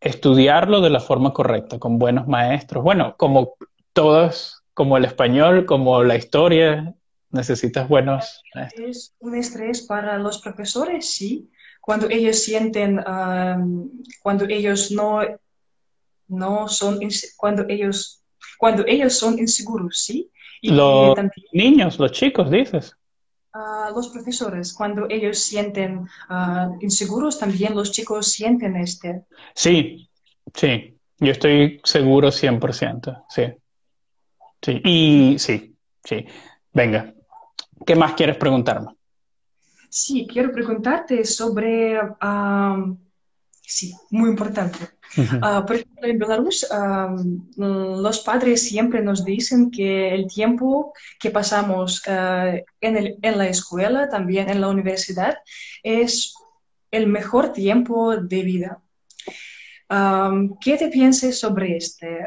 [0.02, 2.84] estudiarlo de la forma correcta, con buenos maestros.
[2.84, 3.56] Bueno, como
[3.94, 6.94] todos, como el español, como la historia,
[7.32, 8.90] necesitas buenos maestros.
[8.90, 11.50] Es un estrés para los profesores, sí.
[11.82, 13.90] Cuando ellos sienten, um,
[14.22, 15.22] cuando ellos no,
[16.28, 17.00] no son,
[17.38, 18.22] cuando ellos,
[18.58, 20.30] cuando ellos son inseguros, sí.
[20.62, 22.97] Y los también, niños, los chicos, dices.
[23.58, 29.24] Uh, los profesores, cuando ellos sienten uh, inseguros, también los chicos sienten este.
[29.56, 30.08] Sí,
[30.54, 33.44] sí, yo estoy seguro 100%, sí.
[34.62, 36.26] Sí, y sí, sí.
[36.72, 37.12] Venga,
[37.84, 38.92] ¿qué más quieres preguntarme?
[39.90, 42.98] Sí, quiero preguntarte sobre, uh,
[43.68, 44.80] sí, muy importante.
[45.18, 51.32] Uh, por ejemplo, en Belarus, uh, los padres siempre nos dicen que el tiempo que
[51.32, 55.38] pasamos uh, en, el, en, la escuela, también en la universidad,
[55.84, 56.34] es
[56.92, 58.82] el mejor tiempo de vida.
[59.90, 62.20] Um, ¿Qué te piensas sobre este?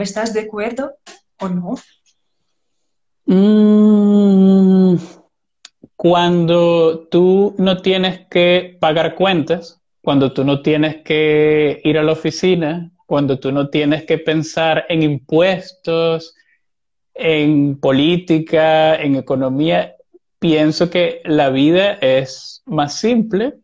[0.00, 0.94] ¿Estás de acuerdo
[1.40, 1.74] o no?
[3.26, 4.96] Mm,
[5.96, 12.12] cuando tú no tienes que pagar cuentas, cuando tú no tienes que ir a la
[12.12, 16.34] oficina, cuando tú no tienes que pensar en impuestos,
[17.14, 19.94] en política, en economía,
[20.38, 23.54] pienso que la vida es más simple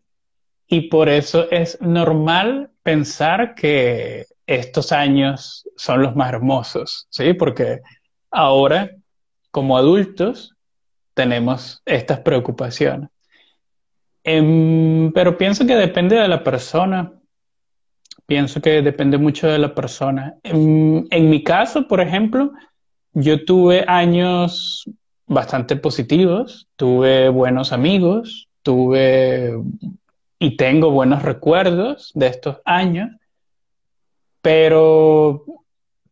[0.67, 7.35] y por eso es normal pensar que estos años son los más hermosos, ¿sí?
[7.35, 7.81] Porque
[8.31, 8.91] ahora,
[9.51, 10.55] como adultos,
[11.13, 13.11] tenemos estas preocupaciones.
[14.25, 17.13] Em, pero pienso que depende de la persona.
[18.27, 20.37] Pienso que depende mucho de la persona.
[20.43, 22.53] En, en mi caso, por ejemplo,
[23.13, 24.85] yo tuve años
[25.27, 29.59] bastante positivos, tuve buenos amigos, tuve
[30.39, 33.11] y tengo buenos recuerdos de estos años,
[34.41, 35.45] pero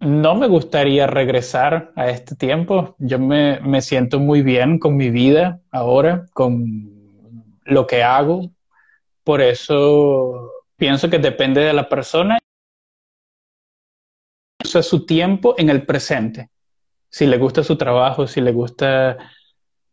[0.01, 2.94] no me gustaría regresar a este tiempo.
[2.99, 6.98] Yo me, me siento muy bien con mi vida ahora, con
[7.69, 8.51] lo que hago.
[9.25, 12.39] Por eso pienso que depende de la persona.
[14.65, 16.51] Usa su tiempo en el presente.
[17.11, 19.17] Si le gusta su trabajo, si le gusta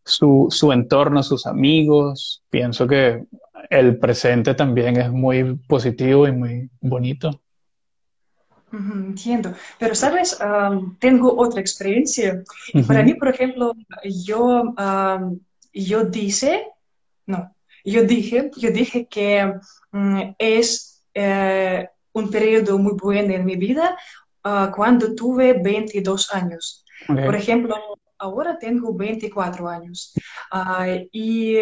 [0.04, 3.24] su, su entorno, sus amigos, pienso que
[3.70, 7.42] el presente también es muy positivo y muy bonito.
[8.72, 12.44] Entiendo, pero sabes, um, tengo otra experiencia.
[12.74, 12.88] Uh -huh.
[12.88, 15.40] Para mí, por ejemplo, yo, um,
[15.72, 16.68] yo dice,
[17.26, 17.55] no,
[17.86, 19.54] yo dije, yo dije que
[19.94, 23.98] um, es eh, un periodo muy bueno en mi vida
[24.44, 26.84] uh, cuando tuve 22 años.
[27.08, 27.26] Okay.
[27.26, 27.76] Por ejemplo,
[28.18, 30.14] ahora tengo 24 años
[30.52, 31.60] uh, y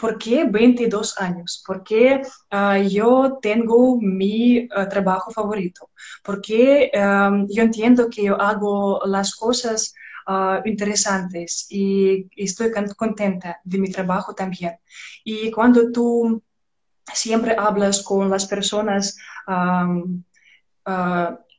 [0.00, 1.62] ¿Por qué 22 años?
[1.66, 5.90] Porque uh, yo tengo mi uh, trabajo favorito.
[6.24, 9.92] Porque um, yo entiendo que yo hago las cosas
[10.26, 14.76] uh, interesantes y, estoy contenta de mi trabajo también.
[15.24, 16.42] Y cuando tú
[17.12, 20.22] siempre hablas con las personas um,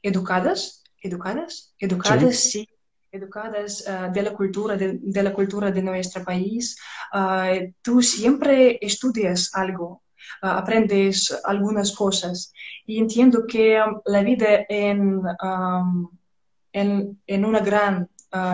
[0.01, 2.69] educadas, educadas, educadas, sí, sí
[3.11, 6.77] educadas uh, de la cultura de, de, la cultura de nuestro país,
[7.13, 10.03] uh, tú siempre estudias algo,
[10.41, 12.53] uh, aprendes algunas cosas.
[12.85, 16.09] Y entiendo que um, la vida en, um,
[16.71, 18.09] en, en, una gran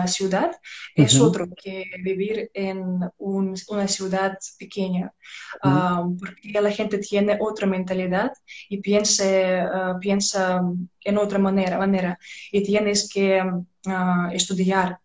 [0.06, 1.04] ciudad uh -huh.
[1.04, 2.78] es otro que vivir en
[3.18, 5.12] un, una ciudad pequeña,
[5.62, 6.18] -huh.
[6.18, 8.32] porque la gente tiene otra mentalidad
[8.68, 10.60] y piensa, piensa
[11.04, 12.18] en otra manera, manera
[12.52, 14.98] y tienes que uh, estudiar.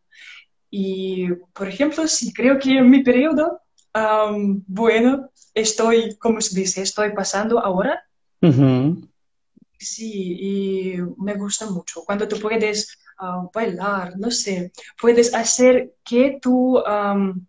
[0.70, 3.62] Y, por ejemplo, sí, creo que en mi periodo,
[3.94, 8.04] um, bueno, estoy, como se dice, estoy pasando ahora.
[8.42, 9.10] Uh -huh.
[9.78, 12.04] Sí, y me gusta mucho.
[12.06, 17.46] Cuando tú puedes uh, bailar, no sé, puedes hacer que tú, um,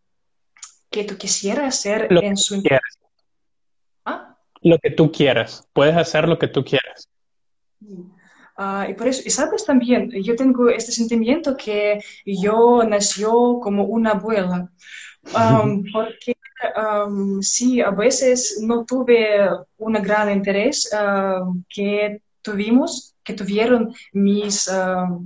[0.90, 2.62] que tú quisieras hacer lo en su...
[2.62, 2.98] Quieras.
[4.04, 4.36] ¿Ah?
[4.62, 5.68] Lo que tú quieras.
[5.72, 7.08] Puedes hacer lo que tú quieras.
[8.56, 13.84] Ah, y por eso, y sabes también, yo tengo este sentimiento que yo nació como
[13.84, 14.70] una abuela,
[15.92, 16.36] porque
[17.40, 19.48] sí, a veces no tuve
[19.78, 20.88] un gran interés
[21.68, 24.70] que tuvimos, que tuvieron mis,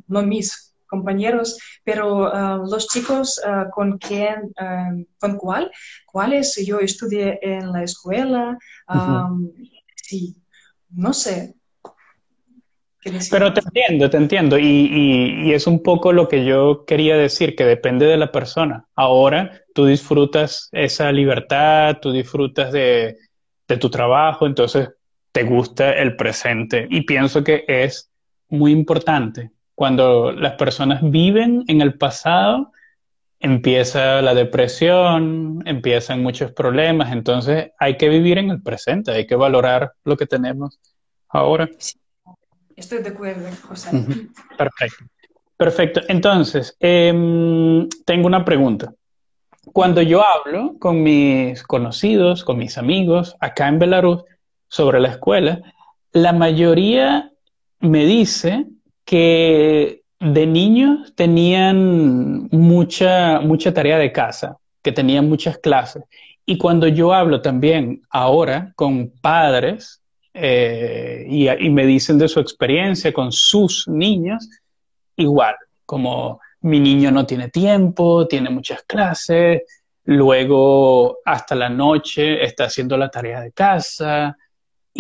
[0.07, 3.40] no mis compañeros, pero los chicos
[3.72, 4.55] con quien,
[5.18, 5.70] con cual,
[6.07, 8.57] cuales yo estudié en la escuela,
[9.96, 10.36] sí,
[10.90, 11.55] no sé,
[13.30, 14.59] pero te entiendo, te entiendo.
[14.59, 18.86] Y, es un poco lo que yo quería decir, que depende de la persona.
[18.94, 23.16] Ahora tú disfrutas esa libertad, tú disfrutas de,
[23.80, 24.90] tu trabajo, entonces
[25.39, 26.89] te gusta el presente.
[26.91, 28.11] Y pienso que es
[28.49, 29.53] muy importante.
[29.76, 32.72] Cuando las personas viven en el pasado,
[33.39, 37.12] empieza la depresión, empiezan muchos problemas.
[37.12, 40.80] Entonces hay que vivir en el presente, hay que valorar lo que tenemos
[41.28, 41.70] ahora.
[42.74, 43.91] Estoy de acuerdo, José.
[44.57, 45.05] Perfecto.
[45.57, 46.01] Perfecto.
[46.09, 48.93] Entonces, em, tengo una pregunta.
[49.72, 54.24] Cuando yo hablo con mis conocidos, con mis amigos acá en Belarus
[54.69, 55.61] sobre la escuela,
[56.12, 57.33] la mayoría
[57.81, 58.66] me dice
[59.05, 66.05] que de niños tenían mucha, mucha tarea de casa, que tenían muchas clases.
[66.45, 70.03] Y cuando yo hablo también ahora con padres
[70.35, 74.49] eh, y, me dicen de su experiencia con sus niños,
[75.16, 75.55] igual,
[75.85, 79.62] como mi niño no tiene tiempo, tiene muchas clases,
[80.05, 84.37] luego hasta la noche está haciendo la tarea de casa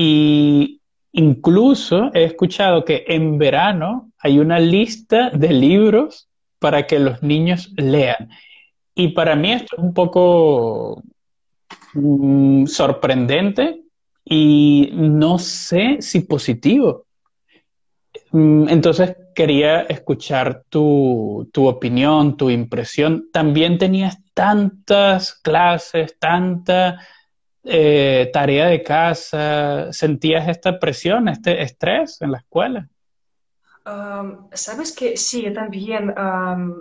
[0.00, 0.80] y
[1.10, 6.28] incluso he escuchado que en verano hay una lista de libros
[6.60, 8.30] para que los niños lean.
[8.94, 11.02] Y para mí esto es un poco
[11.94, 13.82] mm, sorprendente
[14.24, 17.06] y no sé si positivo.
[18.30, 23.30] Mm, entonces quería escuchar tu, opinión, tu impresión.
[23.32, 27.00] También tenías tantas clases, tanta
[27.67, 32.89] eh, tarea de casa, ¿sentías esta presión, este estrés en la escuela?
[34.53, 36.13] Sabes que sí, yo también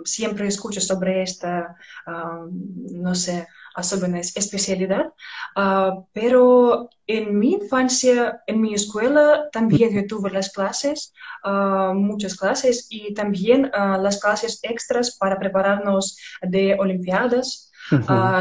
[0.05, 3.45] siempre escucho sobre esta, no sé,
[3.75, 5.13] особенность, especialidad,
[5.55, 11.13] uh, pero en mi infancia, en mi escuela, también yo tuve las clases,
[11.43, 17.71] uh, muchas clases, y también uh, las clases extras para prepararnos de Olimpiadas.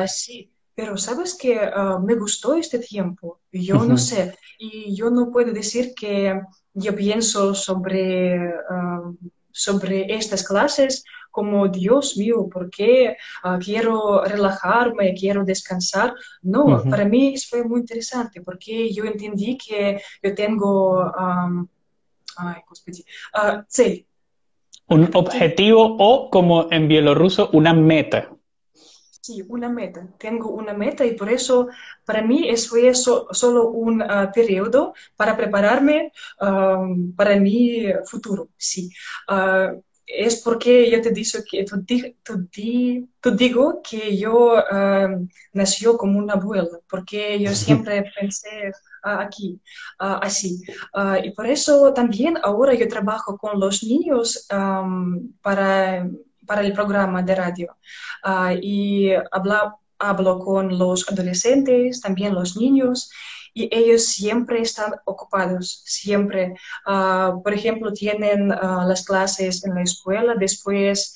[0.07, 1.60] sí, pero sabes que
[2.04, 6.40] me gustó este tiempo, yo no sé, y yo no puedo decir que
[6.76, 8.54] yo pienso sobre,
[9.52, 16.14] sobre estas clases como, Dios mío, ¿por qué ah, quiero relajarme, quiero descansar?
[16.44, 21.12] No, para mí fue muy interesante porque yo entendí que yo tengo,
[22.38, 22.62] ay,
[23.36, 28.37] uh, Un objetivo o, como en bielorruso, una meta.
[29.28, 30.08] Sí, una meta.
[30.18, 31.68] Tengo una meta y por eso
[32.06, 36.14] para mí es fue solo un ah, periodo para prepararme
[37.18, 38.50] para mi futuro.
[38.58, 38.90] Sí
[40.08, 41.66] es porque yo te digo que
[42.24, 42.48] tú,
[43.36, 48.72] digo que yo uh, nació como una abuela, porque yo siempre pensé
[49.04, 49.60] ah, aquí,
[50.00, 50.62] ah, así.
[50.94, 54.48] Ah, y por eso también ahora yo trabajo con los niños
[55.42, 56.10] para,
[56.47, 57.77] para el programa de radio.
[58.61, 59.11] y
[59.99, 63.11] hablo con los adolescentes, también los niños,
[63.55, 66.55] y ellos siempre están ocupados, siempre.
[66.87, 71.15] Ah, por ejemplo, tienen ah, las clases en la escuela, después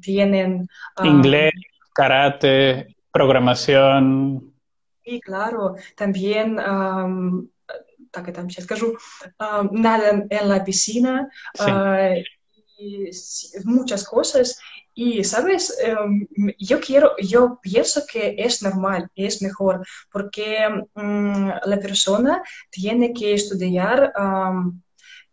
[0.00, 0.68] tienen...
[1.02, 1.52] Inglés,
[1.94, 4.52] karate, programación.
[5.04, 6.58] Sí, claro, también...
[8.10, 8.96] так я там сейчас скажу,
[9.70, 11.28] nada en la piscina,
[12.77, 13.09] y
[13.65, 14.59] muchas cosas.
[14.93, 15.75] Y, ¿sabes?
[15.83, 16.27] Em,
[16.59, 23.33] yo quiero, yo pienso que es normal, es mejor, porque mm, la persona tiene que
[23.33, 24.13] estudiar,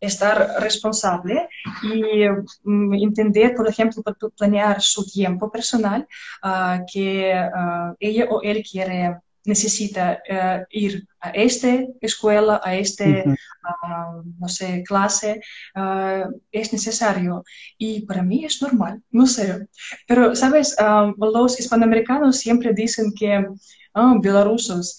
[0.00, 1.48] estar responsable
[1.82, 2.26] y
[2.64, 4.02] mm, entender, por ejemplo,
[4.36, 6.06] planear su tiempo personal
[6.42, 13.05] ah, que ah, ella o él quiere necesita uh, ir a esta escuela, a esta,
[13.05, 15.39] uh, no sé, clase,
[15.75, 17.43] uh, es necesario.
[17.77, 19.67] Y para mí es normal, no sé.
[20.07, 20.75] Pero, ¿sabes?
[21.17, 23.45] los hispanoamericanos siempre dicen que,
[23.93, 24.97] oh, bielorrusos,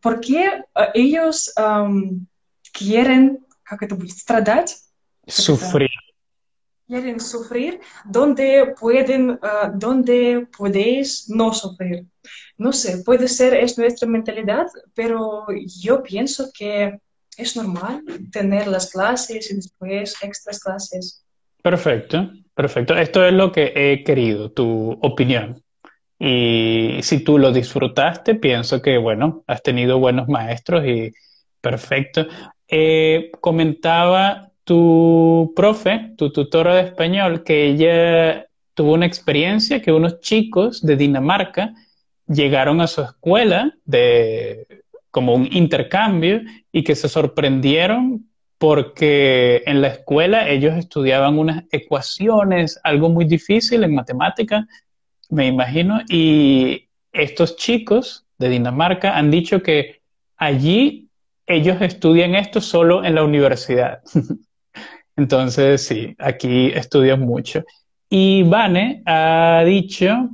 [0.00, 0.62] ¿por qué
[0.94, 2.26] ellos um,
[2.72, 4.76] quieren, ¿cómo это будет, страдать?
[5.26, 5.90] Sufrir.
[6.87, 9.39] Quieren sufrir donde pueden,
[9.75, 12.05] donde podéis no sufrir
[12.57, 15.45] no sé, puede ser, es nuestra mentalidad, pero
[15.81, 16.99] yo pienso que
[17.37, 21.25] es normal tener las clases y después extras clases.
[21.61, 22.95] Perfecto, perfecto.
[22.95, 25.61] Esto es lo que he querido, tu opinión.
[26.19, 31.11] Y si tú lo disfrutaste, pienso que, bueno, has tenido buenos maestros y
[31.59, 32.27] perfecto.
[32.67, 40.19] Eh, comentaba tu profe, tu tutora de español, que ella tuvo una experiencia que unos
[40.21, 41.73] chicos de Dinamarca
[42.27, 46.41] llegaron a su escuela de como un intercambio
[46.71, 53.83] y que se sorprendieron porque en la escuela ellos estudiaban unas ecuaciones, algo muy difícil
[53.83, 54.65] en matemática,
[55.29, 60.01] me imagino, y estos chicos de Dinamarca han dicho que
[60.37, 61.09] allí
[61.45, 64.01] ellos estudian esto solo en la universidad.
[65.15, 67.63] Entonces, sí, aquí estudian mucho.
[68.09, 70.29] Y Vane ha dicho,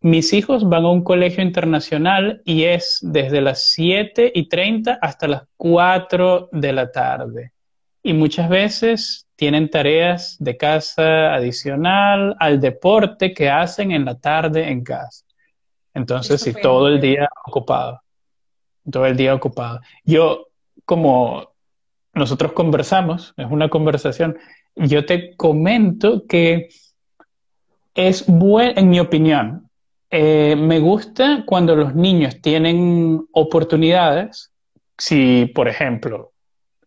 [0.00, 5.28] mis hijos van a un colegio internacional y es desde las 7 y 30 hasta
[5.28, 7.52] las 4 de la tarde.
[8.02, 14.68] Y muchas veces tienen tareas de casa adicional al deporte que hacen en la tarde
[14.68, 15.24] en casa.
[15.94, 18.00] Entonces, sí, todo el día ocupado.
[18.90, 19.80] Todo el día ocupado.
[20.04, 20.48] Yo,
[20.84, 21.51] como
[22.14, 24.36] nosotros conversamos, es una conversación,
[24.76, 26.68] yo te comento que
[27.94, 29.68] es bueno, en mi opinión,
[30.10, 34.52] eh, me gusta cuando los niños tienen oportunidades,
[34.98, 36.32] si por ejemplo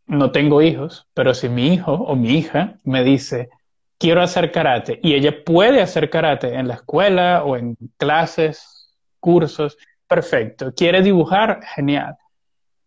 [0.07, 3.49] no tengo hijos, pero si mi hijo o mi hija me dice,
[3.97, 9.77] quiero hacer karate, y ella puede hacer karate en la escuela o en clases, cursos,
[10.07, 10.71] perfecto.
[10.73, 12.15] Quiere dibujar, genial.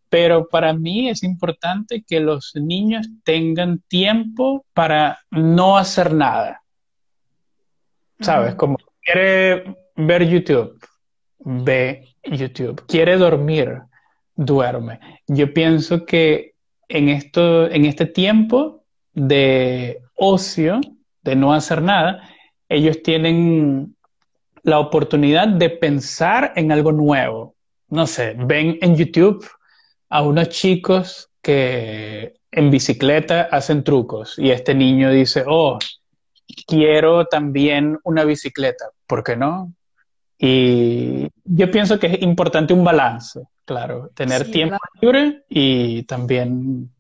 [0.09, 6.63] Pero para mí es importante que los niños tengan tiempo para no hacer nada.
[8.21, 8.55] ¿Sabes?
[8.55, 10.79] Como quiere ver YouTube,
[11.39, 12.85] ve YouTube.
[12.87, 13.83] Quiere dormir,
[14.35, 14.99] duerme.
[15.27, 16.55] Yo pienso que
[16.89, 20.81] en, esto, en este tiempo de ocio,
[21.23, 22.29] de no hacer nada,
[22.69, 23.97] ellos tienen
[24.63, 27.55] la oportunidad de pensar en algo nuevo.
[27.89, 29.47] No sé, ven en YouTube
[30.11, 35.79] a unos chicos que en bicicleta hacen trucos y este niño dice, oh,
[36.67, 39.73] quiero también una bicicleta, ¿por qué no?
[40.39, 46.91] Y yo pienso que es importante un balance, claro, tener tiempo libre y también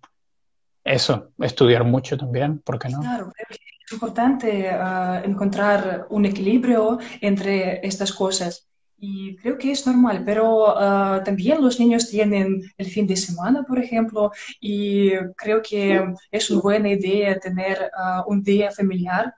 [0.84, 3.00] eso, estudiar mucho también, ¿por qué no?
[3.00, 8.66] Claro, es importante ah, encontrar un equilibrio entre estas cosas.
[9.00, 13.62] Y creo que es normal, pero ah, también los niños tienen el fin de semana,
[13.62, 19.32] por ejemplo, y creo que es una buena idea tener ah, un día familiar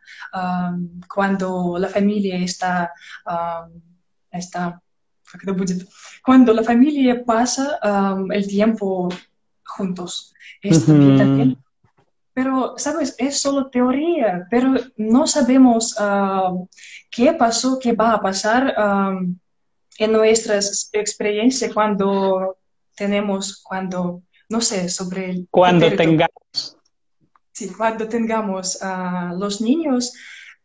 [1.13, 2.91] cuando la familia está,
[4.31, 4.81] está
[6.25, 7.79] cuando la familia pasa
[8.31, 9.09] el tiempo
[9.65, 10.33] juntos.
[12.33, 13.15] Pero, ¿sabes?
[13.19, 15.97] Es solo teoría, pero no sabemos
[17.11, 18.75] qué pasó, qué va a pasar
[20.01, 22.57] en nuestras experiencias cuando
[22.97, 25.49] tenemos, cuando, no sé, sobre el...
[25.51, 26.79] Cuando tengamos.
[27.53, 30.15] Sí, cuando tengamos a los niños,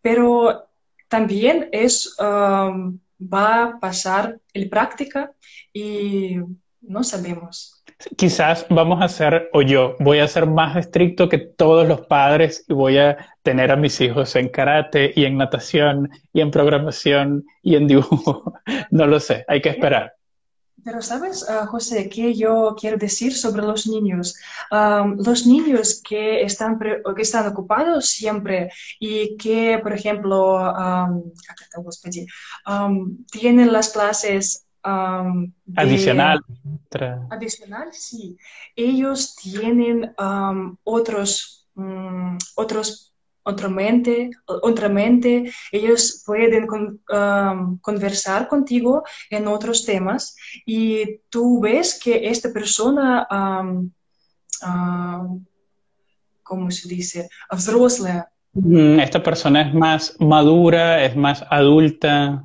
[0.02, 0.70] pero
[1.10, 5.34] también es, um, va a pasar en práctica
[5.74, 6.38] y
[6.80, 7.75] no sabemos.
[8.18, 12.66] Quizás vamos a ser, o yo voy a ser más estricto que todos los padres
[12.68, 17.46] y voy a tener a mis hijos en karate y en natación y en programación
[17.62, 18.54] y en dibujo.
[18.92, 20.14] no lo sé, hay que esperar.
[20.84, 24.36] Pero sabes, ah, José, ¿qué yo quiero decir sobre los niños?
[24.72, 28.70] los niños que están, que están ocupados siempre
[29.00, 30.74] y que, por ejemplo,
[33.32, 34.65] tienen las clases
[35.76, 36.40] adicional.
[37.30, 38.38] Adicional, sí.
[38.76, 40.14] Ellos tienen
[40.84, 43.14] otros, um, otros,
[43.44, 45.52] otra mente, otra mente.
[45.72, 46.68] Ellos pueden
[47.82, 53.28] conversar contigo en otros temas y tú ves que esta persona,
[56.44, 57.30] ¿cómo se dice?
[59.02, 62.44] Esta persona es más madura, es más adulta.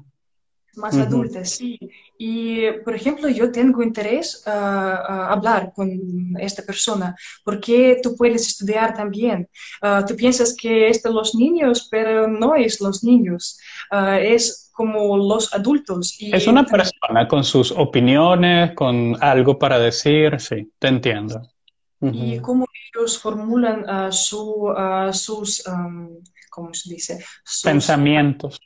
[0.77, 1.79] Más adulta, sí.
[2.17, 5.89] Y, por ejemplo, yo tengo interés a, ah, ah, hablar con
[6.39, 9.49] esta persona, porque tú puedes estudiar también.
[9.83, 13.59] Ah, tú piensas que es de los niños, pero no es los niños,
[14.21, 16.21] es como los adultos.
[16.21, 21.43] Y es una persona con sus opiniones, con algo para decir, sí, te entiendo.
[22.01, 24.73] Y cómo ellos formulan su,
[25.13, 25.65] sus,
[26.49, 27.25] ¿cómo se dice?
[27.63, 28.59] Pensamientos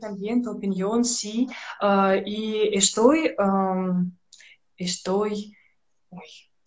[0.00, 1.46] también tu opinión, sí.
[1.80, 3.34] Ah, y estoy,
[4.76, 5.56] estoy,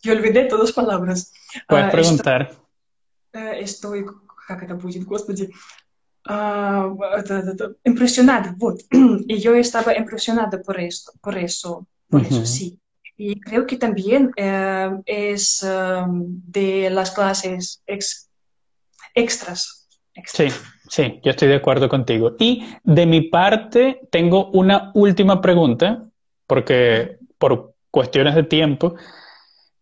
[0.02, 1.32] yo olvidé todas las palabras.
[1.68, 2.50] Puedes uh, preguntar.
[3.32, 4.06] Estoy, estoy,
[4.46, 5.48] как это будет, господи,
[6.28, 6.96] uh,
[7.84, 8.82] impresionada, вот.
[8.90, 12.30] Y yo estaba impresionada por esto, por eso, por uh -huh.
[12.30, 12.78] eso, sí.
[13.16, 18.28] Y creo que también uh, es um, de las clases ex
[19.14, 19.88] extras.
[20.14, 20.52] extras.
[20.52, 20.58] Sí,
[20.89, 22.35] sí, yo estoy de acuerdo contigo.
[22.39, 26.03] Y de mi parte, tengo una última pregunta,
[26.45, 28.95] porque por cuestiones de tiempo.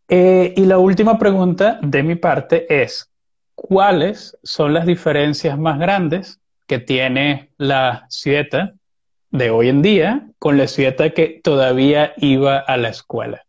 [0.08, 3.10] Eh, y la última pregunta de mi parte es,
[3.56, 8.74] ¿cuáles son las diferencias más grandes que tiene la Cieta
[9.32, 13.46] de hoy en día con la Cieta que todavía iba a la escuela?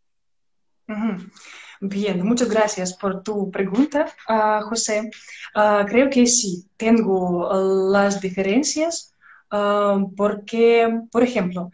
[1.79, 5.11] Bien, muchas gracias por tu pregunta, uh, José.
[5.55, 7.49] Uh, creo que sí, tengo
[7.91, 9.13] las diferencias
[9.51, 11.69] uh, porque, por ejemplo,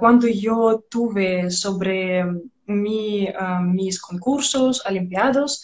[0.00, 2.24] cuando yo tuve sobre
[2.66, 3.28] mi,
[3.64, 5.62] mis concursos, olimpiados,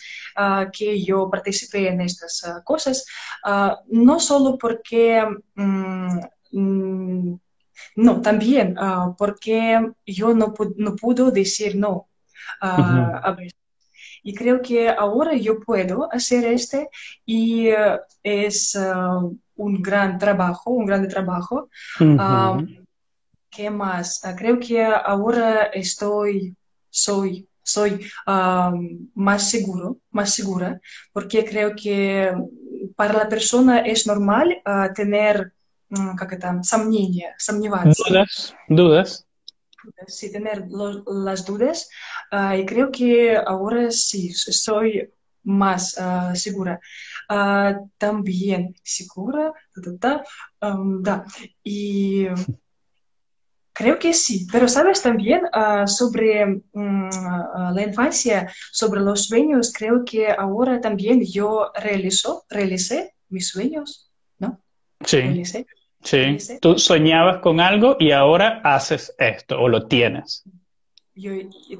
[0.73, 3.07] que yo participé en estas cosas,
[3.89, 5.25] no solo porque...
[5.57, 6.21] Um,
[7.97, 8.77] no, también
[9.17, 12.09] porque yo no, no puedo decir no
[12.61, 13.60] a veces
[14.24, 16.90] y creo que ahora yo puedo hacer este
[17.26, 21.70] y uh, es uh, un gran trabajo, un gran trabajo.
[22.00, 22.60] Uh -huh.
[22.60, 22.86] um,
[23.50, 24.22] ¿Qué más?
[24.24, 26.56] Uh, creo que ahora estoy,
[26.90, 27.92] soy, soy
[28.28, 30.80] um, más seguro, más segura,
[31.14, 32.34] porque creo que
[32.96, 35.54] para la persona es normal uh, tener,
[36.18, 38.04] как это, сомнения, сомневаться.
[38.10, 39.26] Dudas, dudas
[40.08, 41.90] sí tener los, las dudas
[42.33, 45.09] uh, y creo que ahora sí soy
[45.43, 46.81] más uh, segura.
[47.29, 50.25] Uh, también segura, da,
[50.61, 51.25] da, um, da.
[51.63, 52.27] y
[53.73, 55.43] creo que sí, pero sabes también
[55.87, 57.09] sobre um,
[57.73, 64.61] la infancia, sobre los sueños, creo que ahora también yo realizo, realicé mis sueños, ¿no?
[65.05, 65.21] Sí.
[65.21, 65.67] Realicé.
[66.03, 70.45] Sí, tú soñabas con algo y ahora haces esto o lo tienes.
[71.21, 71.33] Yo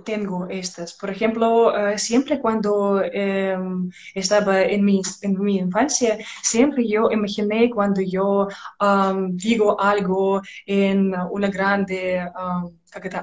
[0.05, 0.93] tengo estas.
[0.95, 3.57] Por ejemplo, uh, siempre cuando eh,
[4.15, 8.49] estaba en mi, en mi, infancia, siempre yo imaginé cuando yo
[8.81, 12.71] um, digo algo en una grande um,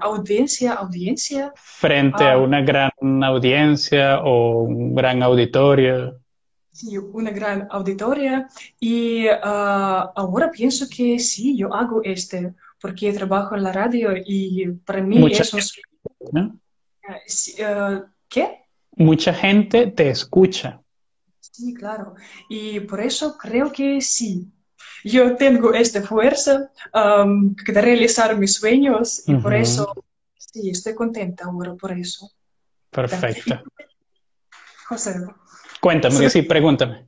[0.02, 1.54] audiencia, audiencia.
[1.56, 2.92] Frente a una gran
[3.24, 6.20] audiencia o un gran auditorio
[6.78, 8.48] sí, una gran auditoria
[8.80, 14.68] y uh, ahora pienso que sí, yo hago este, porque trabajo en la radio y
[14.86, 15.74] para mí eso es...
[16.32, 16.60] ¿no?
[17.08, 18.66] Uh, ¿Qué?
[18.96, 20.82] Mucha gente te escucha.
[21.40, 22.16] Sí, claro.
[22.50, 24.52] Y por eso creo que sí.
[25.04, 29.42] Yo tengo esta fuerza um, de realizar mis sueños y uh -huh.
[29.42, 30.06] por eso
[30.38, 32.32] sí, estoy contenta ahora por eso.
[32.90, 33.62] Perfecto.
[34.88, 35.16] José.
[35.80, 37.08] Cuéntame, sobre, sí, pregúntame.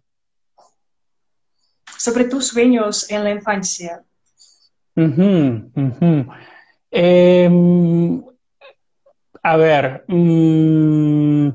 [1.97, 4.03] Sobre tus sueños en la infancia.
[4.95, 6.37] Uh -huh, uh -huh.
[6.91, 7.49] Eh,
[9.43, 11.49] a ver, mmm,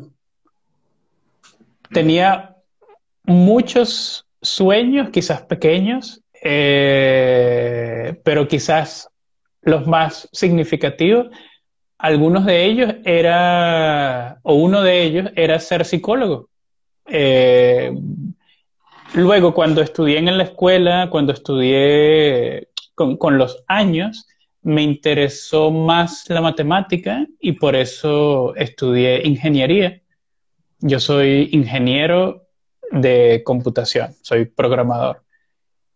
[1.92, 2.56] tenía
[3.24, 9.08] muchos sueños, quizás pequeños, eh, pero quizás
[9.62, 11.28] los más significativos,
[11.98, 16.50] algunos de ellos era, o uno de ellos era ser psicólogo.
[17.06, 17.94] Eh,
[19.14, 24.26] luego, cuando estudié en la escuela, cuando estudié con, con, los años,
[24.64, 30.00] me interesó más la matemática y por eso estudié ingeniería.
[30.80, 32.46] Yo soy ingeniero
[32.90, 35.22] de computación, soy programador.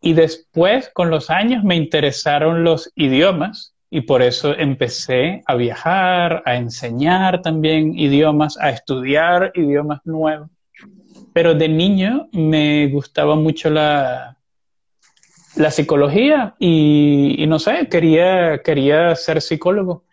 [0.00, 6.42] Y después, con los años, me interesaron los idiomas y por eso empecé a viajar,
[6.44, 10.50] a enseñar también idiomas, a estudiar idiomas nuevos.
[11.32, 14.37] Pero de niño me gustaba mucho la,
[15.56, 20.04] la psicología y, y, no sé, quería, quería ser psicólogo.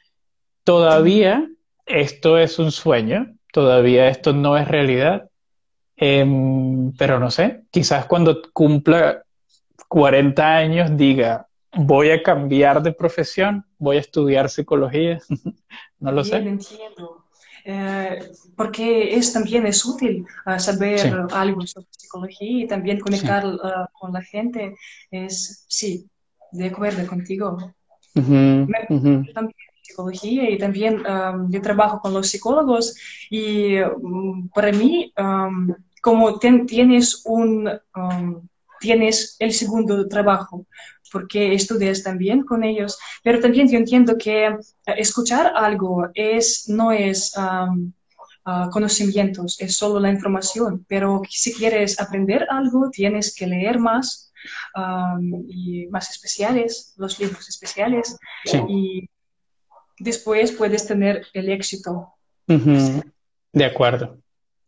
[0.64, 1.50] Todavía
[1.86, 5.30] esto es un sueño, todavía esto no es realidad,
[5.98, 6.26] eh,
[6.98, 9.24] pero no sé, quizás cuando cumpla
[9.88, 15.20] 40 años diga, voy a cambiar de profesión, voy a estudiar psicología,
[16.00, 16.74] no lo Bien, sé.
[16.76, 17.25] Entiendo.
[17.68, 18.20] Eh,
[18.56, 21.10] porque es, también es útil uh, saber sí.
[21.32, 23.50] algo sobre psicología y también conectar sí.
[23.50, 24.76] uh, con la gente.
[25.10, 26.08] Es, sí,
[26.52, 27.58] de acuerdo contigo.
[28.14, 29.34] Uh -huh, Me, -huh.
[29.34, 32.96] También psicología y también um, yo trabajo con los psicólogos
[33.30, 37.70] y um, para mí, um, como ten, tienes un
[38.86, 40.68] tienes el segundo trabajo,
[41.12, 44.56] porque estudias también con ellos, pero también yo entiendo que
[44.86, 47.92] escuchar algo es, no es um,
[48.46, 54.32] ah, conocimientos, es solo la información, pero si quieres aprender algo, tienes que leer más
[55.48, 58.16] y más especiales, los libros especiales,
[58.70, 59.10] y
[59.98, 62.14] después puedes tener el éxito.
[63.52, 64.20] De acuerdo,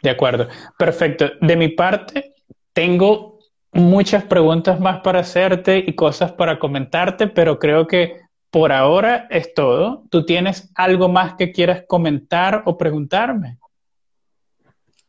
[0.01, 0.47] de acuerdo.
[0.79, 1.25] Perfecto.
[1.41, 2.33] De mi parte,
[2.73, 3.36] tengo
[3.73, 9.53] muchas preguntas más para hacerte y cosas para comentarte, pero creo que por ahora es
[9.53, 10.03] todo.
[10.09, 13.57] ¿Tú tienes algo más que quieras comentar o preguntarme?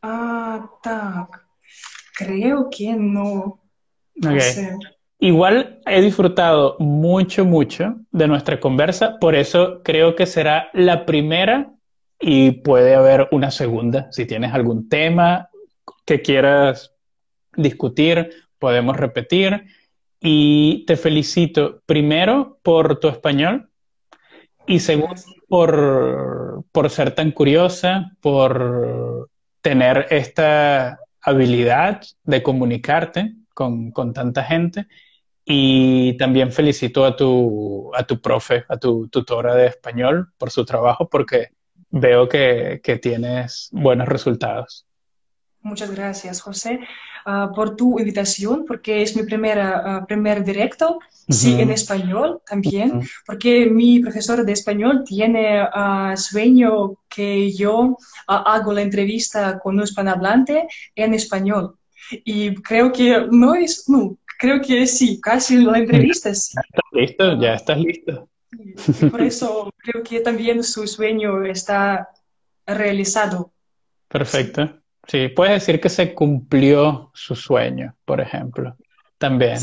[0.01, 1.45] Ah, tak.
[2.15, 3.59] Creo que no.
[5.19, 11.71] Igual he disfrutado mucho, mucho de nuestra conversa, por eso creo que será la primera
[12.19, 14.11] y puede haber una segunda.
[14.11, 15.49] Si tienes algún tema
[16.05, 16.93] que quieras
[17.55, 18.29] discutir,
[18.59, 19.65] podemos repetir.
[20.21, 23.69] Y te felicito primero por tu español
[24.67, 25.15] y segundo
[25.47, 29.29] por, por ser tan curiosa, por
[29.61, 34.87] tener esta habilidad de comunicarte con, con, tanta gente.
[35.43, 40.63] Y también felicito a tu, a tu profe, a tu tutora de español por su
[40.63, 41.49] trabajo, porque
[41.89, 44.85] veo que, que tienes buenos resultados.
[45.61, 46.79] Muchas gracias, José,
[47.31, 50.99] ah, por tu invitación, porque es mi primera, ah, primer directo,
[51.29, 58.73] sí, en español también, porque mi profesor de español tiene uh, sueño que yo hago
[58.73, 61.75] la entrevista con un hispanohablante en español.
[62.25, 66.55] Y creo que no es, no, creo que sí, casi la entrevista sí.
[66.55, 68.29] Ya estás listo, ya estás listo.
[69.11, 72.09] por eso creo que también su sueño está
[72.65, 73.51] realizado.
[74.07, 74.78] Perfecto.
[75.09, 78.77] Sí, puedes decir que se cumplió su sueño, por ejemplo.
[79.17, 79.57] También.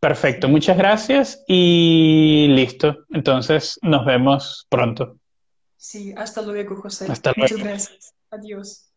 [0.00, 3.04] Perfecto, muchas gracias y listo.
[3.10, 5.18] Entonces nos vemos pronto.
[5.76, 7.06] Sí, hasta luego, José.
[7.08, 7.54] Hasta luego.
[7.54, 8.14] Muchas gracias.
[8.30, 8.93] Adiós.